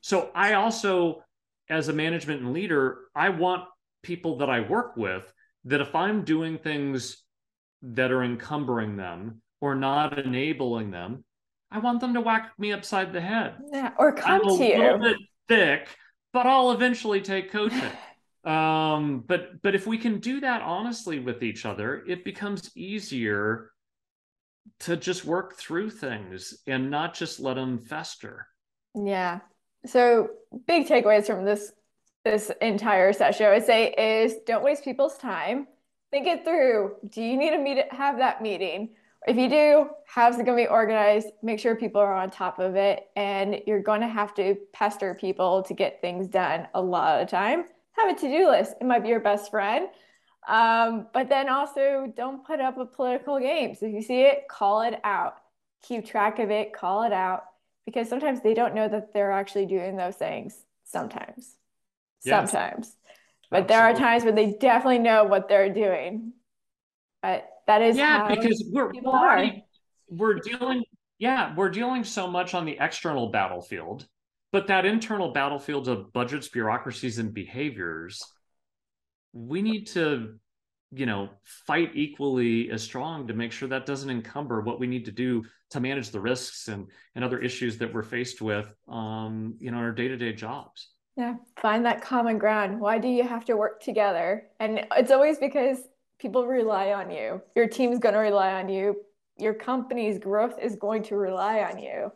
So 0.00 0.30
I 0.34 0.54
also, 0.54 1.24
as 1.68 1.88
a 1.88 1.92
management 1.92 2.42
and 2.42 2.52
leader, 2.52 2.98
I 3.14 3.30
want 3.30 3.64
people 4.02 4.38
that 4.38 4.50
I 4.50 4.60
work 4.60 4.96
with 4.96 5.32
that 5.64 5.80
if 5.80 5.94
I'm 5.94 6.24
doing 6.24 6.58
things 6.58 7.22
that 7.82 8.12
are 8.12 8.22
encumbering 8.22 8.96
them 8.96 9.42
or 9.60 9.74
not 9.74 10.18
enabling 10.18 10.92
them, 10.92 11.24
I 11.70 11.80
want 11.80 12.00
them 12.00 12.14
to 12.14 12.20
whack 12.20 12.52
me 12.58 12.72
upside 12.72 13.12
the 13.12 13.20
head. 13.20 13.56
Yeah, 13.72 13.92
or 13.98 14.12
come 14.12 14.42
I'm 14.42 14.58
to 14.58 14.64
you. 14.64 14.76
A 14.76 14.78
little 14.78 14.98
bit 15.00 15.16
thick, 15.48 15.88
but 16.32 16.46
I'll 16.46 16.70
eventually 16.70 17.20
take 17.20 17.50
coaching. 17.50 17.80
um, 18.46 19.24
but 19.26 19.62
but 19.62 19.74
if 19.74 19.86
we 19.86 19.98
can 19.98 20.20
do 20.20 20.40
that 20.40 20.62
honestly 20.62 21.18
with 21.18 21.42
each 21.42 21.66
other, 21.66 22.04
it 22.06 22.24
becomes 22.24 22.70
easier 22.76 23.70
to 24.80 24.96
just 24.96 25.24
work 25.24 25.56
through 25.56 25.90
things 25.90 26.62
and 26.66 26.90
not 26.90 27.14
just 27.14 27.40
let 27.40 27.54
them 27.54 27.78
fester. 27.78 28.46
Yeah. 28.94 29.40
So 29.84 30.30
big 30.66 30.86
takeaways 30.86 31.26
from 31.26 31.44
this 31.44 31.72
this 32.24 32.50
entire 32.60 33.12
session, 33.12 33.46
I 33.46 33.50
would 33.50 33.66
say, 33.66 33.92
is 33.92 34.34
don't 34.46 34.64
waste 34.64 34.82
people's 34.82 35.16
time 35.16 35.68
think 36.10 36.26
it 36.26 36.44
through. 36.44 36.96
Do 37.08 37.22
you 37.22 37.36
need 37.36 37.50
to 37.50 37.58
meet 37.58 37.92
have 37.92 38.18
that 38.18 38.42
meeting? 38.42 38.90
If 39.26 39.36
you 39.36 39.48
do, 39.48 39.88
how's 40.06 40.38
it 40.38 40.46
going 40.46 40.56
to 40.56 40.64
be 40.64 40.68
organized? 40.68 41.28
Make 41.42 41.58
sure 41.58 41.74
people 41.74 42.00
are 42.00 42.14
on 42.14 42.30
top 42.30 42.58
of 42.58 42.76
it, 42.76 43.08
and 43.16 43.60
you're 43.66 43.82
going 43.82 44.00
to 44.00 44.06
have 44.06 44.34
to 44.34 44.56
pester 44.72 45.14
people 45.14 45.62
to 45.64 45.74
get 45.74 46.00
things 46.00 46.28
done 46.28 46.68
a 46.74 46.80
lot 46.80 47.20
of 47.20 47.26
the 47.26 47.30
time. 47.30 47.64
Have 47.96 48.16
a 48.16 48.18
to-do 48.18 48.48
list. 48.48 48.74
It 48.80 48.84
might 48.84 49.02
be 49.02 49.08
your 49.08 49.20
best 49.20 49.50
friend. 49.50 49.88
Um, 50.46 51.08
but 51.12 51.28
then 51.28 51.48
also 51.48 52.12
don't 52.16 52.46
put 52.46 52.60
up 52.60 52.76
with 52.76 52.92
political 52.92 53.38
games. 53.40 53.78
If 53.82 53.92
you 53.92 54.02
see 54.02 54.22
it, 54.22 54.48
call 54.48 54.82
it 54.82 55.00
out. 55.02 55.36
Keep 55.82 56.06
track 56.06 56.38
of 56.38 56.50
it, 56.50 56.72
call 56.72 57.02
it 57.02 57.12
out. 57.12 57.44
Because 57.84 58.08
sometimes 58.08 58.40
they 58.42 58.54
don't 58.54 58.74
know 58.74 58.88
that 58.88 59.12
they're 59.12 59.32
actually 59.32 59.66
doing 59.66 59.96
those 59.96 60.16
things. 60.16 60.56
Sometimes. 60.84 61.56
Yes. 62.24 62.50
Sometimes. 62.50 62.96
But 63.50 63.62
Absolutely. 63.62 63.74
there 63.74 63.82
are 63.84 63.94
times 63.94 64.24
when 64.24 64.34
they 64.34 64.56
definitely 64.60 64.98
know 64.98 65.24
what 65.24 65.48
they're 65.48 65.72
doing. 65.72 66.32
But 67.22 67.48
that 67.66 67.82
is 67.82 67.96
yeah, 67.96 68.28
because 68.28 68.64
we're 68.72 68.92
we're, 68.92 69.10
already, 69.10 69.64
we're 70.08 70.38
dealing 70.38 70.84
yeah 71.18 71.54
we're 71.56 71.70
dealing 71.70 72.04
so 72.04 72.28
much 72.28 72.54
on 72.54 72.64
the 72.64 72.76
external 72.80 73.30
battlefield, 73.30 74.06
but 74.52 74.66
that 74.68 74.86
internal 74.86 75.32
battlefield 75.32 75.88
of 75.88 76.12
budgets, 76.12 76.48
bureaucracies, 76.48 77.18
and 77.18 77.34
behaviors, 77.34 78.34
we 79.32 79.62
need 79.62 79.86
to 79.88 80.38
you 80.92 81.04
know 81.04 81.28
fight 81.66 81.90
equally 81.94 82.70
as 82.70 82.82
strong 82.82 83.26
to 83.26 83.34
make 83.34 83.50
sure 83.52 83.68
that 83.68 83.86
doesn't 83.86 84.08
encumber 84.10 84.60
what 84.60 84.78
we 84.78 84.86
need 84.86 85.04
to 85.04 85.10
do 85.10 85.44
to 85.70 85.80
manage 85.80 86.10
the 86.10 86.20
risks 86.20 86.68
and 86.68 86.88
and 87.16 87.24
other 87.24 87.40
issues 87.40 87.76
that 87.78 87.92
we're 87.92 88.04
faced 88.04 88.40
with 88.40 88.72
um 88.88 89.56
you 89.58 89.70
know 89.72 89.78
in 89.78 89.84
our 89.84 89.92
day-to-day 89.92 90.32
jobs 90.32 90.90
Yeah, 91.16 91.36
find 91.60 91.84
that 91.86 92.02
common 92.02 92.38
ground. 92.38 92.78
Why 92.80 92.98
do 92.98 93.08
you 93.08 93.22
have 93.24 93.44
to 93.46 93.56
work 93.56 93.80
together? 93.82 94.48
And 94.60 94.86
it's 94.96 95.10
always 95.10 95.38
because 95.38 95.78
people 96.18 96.46
rely 96.46 96.92
on 96.92 97.10
you. 97.10 97.40
Your 97.54 97.66
team's 97.68 97.98
going 97.98 98.14
to 98.14 98.20
rely 98.20 98.52
on 98.52 98.68
you. 98.68 98.96
Your 99.38 99.54
company's 99.54 100.18
growth 100.18 100.58
is 100.60 100.76
going 100.76 101.02
to 101.04 101.16
rely 101.16 101.60
on 101.60 101.78
you. 101.78 102.12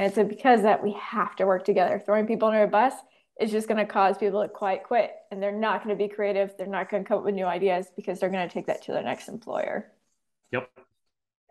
And 0.00 0.12
so 0.12 0.24
because 0.24 0.62
that 0.62 0.82
we 0.82 0.92
have 0.92 1.36
to 1.36 1.46
work 1.46 1.64
together. 1.64 2.02
Throwing 2.04 2.26
people 2.26 2.48
under 2.48 2.62
a 2.62 2.68
bus 2.68 2.94
is 3.40 3.50
just 3.50 3.68
going 3.68 3.78
to 3.78 3.90
cause 3.90 4.18
people 4.18 4.42
to 4.42 4.48
quite 4.48 4.84
quit 4.84 5.10
and 5.30 5.42
they're 5.42 5.52
not 5.52 5.84
going 5.84 5.96
to 5.96 6.02
be 6.02 6.12
creative. 6.12 6.52
They're 6.56 6.66
not 6.66 6.90
going 6.90 7.04
to 7.04 7.08
come 7.08 7.18
up 7.18 7.24
with 7.24 7.34
new 7.34 7.46
ideas 7.46 7.86
because 7.96 8.20
they're 8.20 8.30
going 8.30 8.48
to 8.48 8.52
take 8.52 8.66
that 8.66 8.82
to 8.84 8.92
their 8.92 9.02
next 9.02 9.28
employer. 9.28 9.92
Yep. 10.52 10.68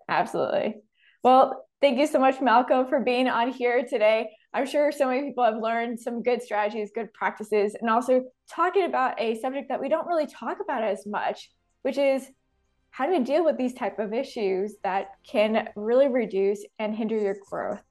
Absolutely. 0.09 0.81
Well, 1.23 1.65
thank 1.81 1.97
you 1.97 2.07
so 2.07 2.19
much, 2.19 2.41
Malcolm, 2.41 2.87
for 2.87 2.99
being 2.99 3.27
on 3.27 3.51
here 3.51 3.85
today. 3.85 4.29
I'm 4.53 4.65
sure 4.65 4.91
so 4.91 5.07
many 5.07 5.23
people 5.23 5.43
have 5.43 5.57
learned 5.57 5.99
some 5.99 6.21
good 6.21 6.41
strategies, 6.41 6.91
good 6.93 7.13
practices, 7.13 7.75
and 7.79 7.89
also 7.89 8.23
talking 8.49 8.85
about 8.85 9.19
a 9.19 9.39
subject 9.39 9.69
that 9.69 9.81
we 9.81 9.89
don't 9.89 10.07
really 10.07 10.27
talk 10.27 10.57
about 10.61 10.83
as 10.83 11.05
much, 11.05 11.49
which 11.81 11.97
is 11.97 12.27
how 12.91 13.05
do 13.05 13.13
we 13.13 13.23
deal 13.23 13.43
with 13.43 13.57
these 13.57 13.73
type 13.73 13.99
of 13.99 14.13
issues 14.13 14.75
that 14.83 15.11
can 15.25 15.69
really 15.75 16.07
reduce 16.07 16.63
and 16.77 16.93
hinder 16.93 17.17
your 17.17 17.37
growth 17.49 17.81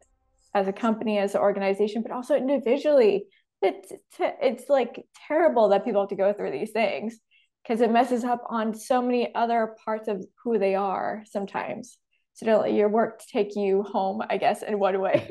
as 0.55 0.69
a 0.69 0.73
company, 0.73 1.19
as 1.19 1.35
an 1.35 1.41
organization, 1.41 2.03
but 2.03 2.13
also 2.13 2.37
individually. 2.37 3.27
It's 3.61 3.93
it's 4.19 4.69
like 4.69 5.05
terrible 5.29 5.69
that 5.69 5.85
people 5.85 6.03
have 6.03 6.11
to 6.11 6.17
go 6.17 6.33
through 6.33 6.51
these 6.51 6.73
things 6.73 7.19
because 7.63 7.81
it 7.81 7.93
messes 7.93 8.25
up 8.25 8.43
on 8.49 8.75
so 8.75 9.01
many 9.01 9.33
other 9.35 9.77
parts 9.85 10.09
of 10.09 10.25
who 10.43 10.59
they 10.59 10.75
are 10.75 11.23
sometimes. 11.31 11.97
So 12.35 12.47
don't 12.47 12.63
let 12.63 12.73
your 12.73 12.89
work 12.89 13.21
take 13.21 13.55
you 13.55 13.83
home, 13.83 14.23
I 14.29 14.39
guess, 14.39 14.63
in 14.63 14.79
one 14.79 15.01
way. 15.01 15.29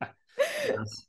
yes. 0.66 1.06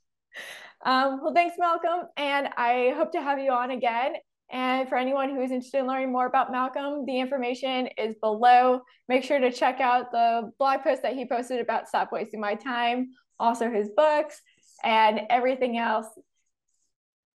um, 0.84 1.20
well, 1.22 1.34
thanks, 1.34 1.56
Malcolm. 1.58 2.06
And 2.16 2.48
I 2.56 2.92
hope 2.96 3.12
to 3.12 3.22
have 3.22 3.38
you 3.38 3.50
on 3.50 3.70
again. 3.70 4.14
And 4.52 4.88
for 4.88 4.96
anyone 4.96 5.30
who 5.30 5.40
is 5.40 5.52
interested 5.52 5.78
in 5.78 5.86
learning 5.86 6.12
more 6.12 6.26
about 6.26 6.50
Malcolm, 6.50 7.06
the 7.06 7.20
information 7.20 7.88
is 7.96 8.16
below. 8.20 8.80
Make 9.08 9.22
sure 9.22 9.38
to 9.38 9.52
check 9.52 9.80
out 9.80 10.10
the 10.10 10.50
blog 10.58 10.82
post 10.82 11.02
that 11.02 11.14
he 11.14 11.24
posted 11.24 11.60
about 11.60 11.88
Stop 11.88 12.10
Wasting 12.10 12.40
My 12.40 12.56
Time, 12.56 13.10
also 13.40 13.70
his 13.70 13.88
books, 13.96 14.40
and 14.84 15.20
everything 15.30 15.78
else. 15.78 16.06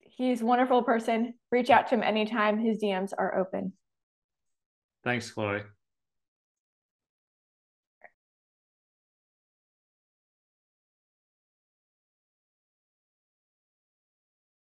He's 0.01 0.43
a 0.43 0.47
wonderful 0.47 0.83
person. 0.83 1.35
Reach 1.51 1.71
out 1.71 1.89
to 1.89 1.95
him 1.95 2.03
anytime. 2.03 2.59
His 2.59 2.83
DMs 2.83 3.13
are 3.17 3.39
open. 3.39 3.73
Thanks, 5.05 5.31
Chloe. 5.31 5.63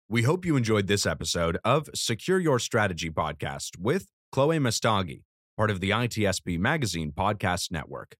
We 0.10 0.24
hope 0.24 0.46
you 0.46 0.56
enjoyed 0.56 0.88
this 0.88 1.06
episode 1.06 1.58
of 1.66 1.90
Secure 1.94 2.40
Your 2.40 2.60
Strategy 2.60 3.10
podcast 3.10 3.78
with 3.78 4.08
Chloe 4.32 4.58
Messdaghi, 4.58 5.24
part 5.58 5.70
of 5.70 5.82
the 5.82 5.90
ITSP 5.90 6.58
Magazine 6.58 7.12
podcast 7.12 7.72
network. 7.72 8.16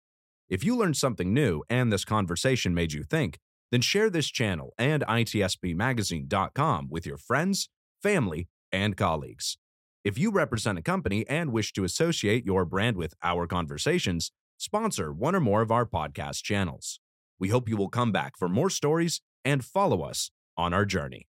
If 0.50 0.64
you 0.64 0.78
learned 0.78 0.96
something 0.96 1.34
new 1.34 1.64
and 1.70 1.92
this 1.92 2.06
conversation 2.06 2.74
made 2.74 2.94
you 2.94 3.04
think, 3.04 3.38
then 3.70 3.82
share 3.82 4.10
this 4.10 4.28
channel 4.28 4.74
and 4.78 5.04
ITSPmagazine.com 5.06 6.88
with 6.90 7.06
your 7.06 7.18
friends, 7.18 7.68
family, 8.02 8.48
and 8.72 8.96
colleagues. 8.96 9.58
If 10.06 10.18
you 10.18 10.32
represent 10.32 10.78
a 10.78 10.82
company 10.82 11.28
and 11.28 11.52
wish 11.52 11.74
to 11.74 11.84
associate 11.84 12.46
your 12.46 12.64
brand 12.64 12.96
with 12.96 13.14
our 13.22 13.46
conversations, 13.46 14.32
sponsor 14.56 15.12
one 15.12 15.36
or 15.36 15.42
more 15.42 15.62
of 15.62 15.72
our 15.72 15.86
podcast 15.86 16.44
channels. 16.44 17.02
We 17.40 17.50
hope 17.50 17.68
you 17.68 17.76
will 17.76 17.90
come 17.90 18.14
back 18.14 18.38
for 18.38 18.48
more 18.48 18.70
stories 18.70 19.20
and 19.44 19.66
follow 19.66 20.02
us 20.02 20.32
on 20.56 20.74
our 20.74 20.86
journey. 20.86 21.28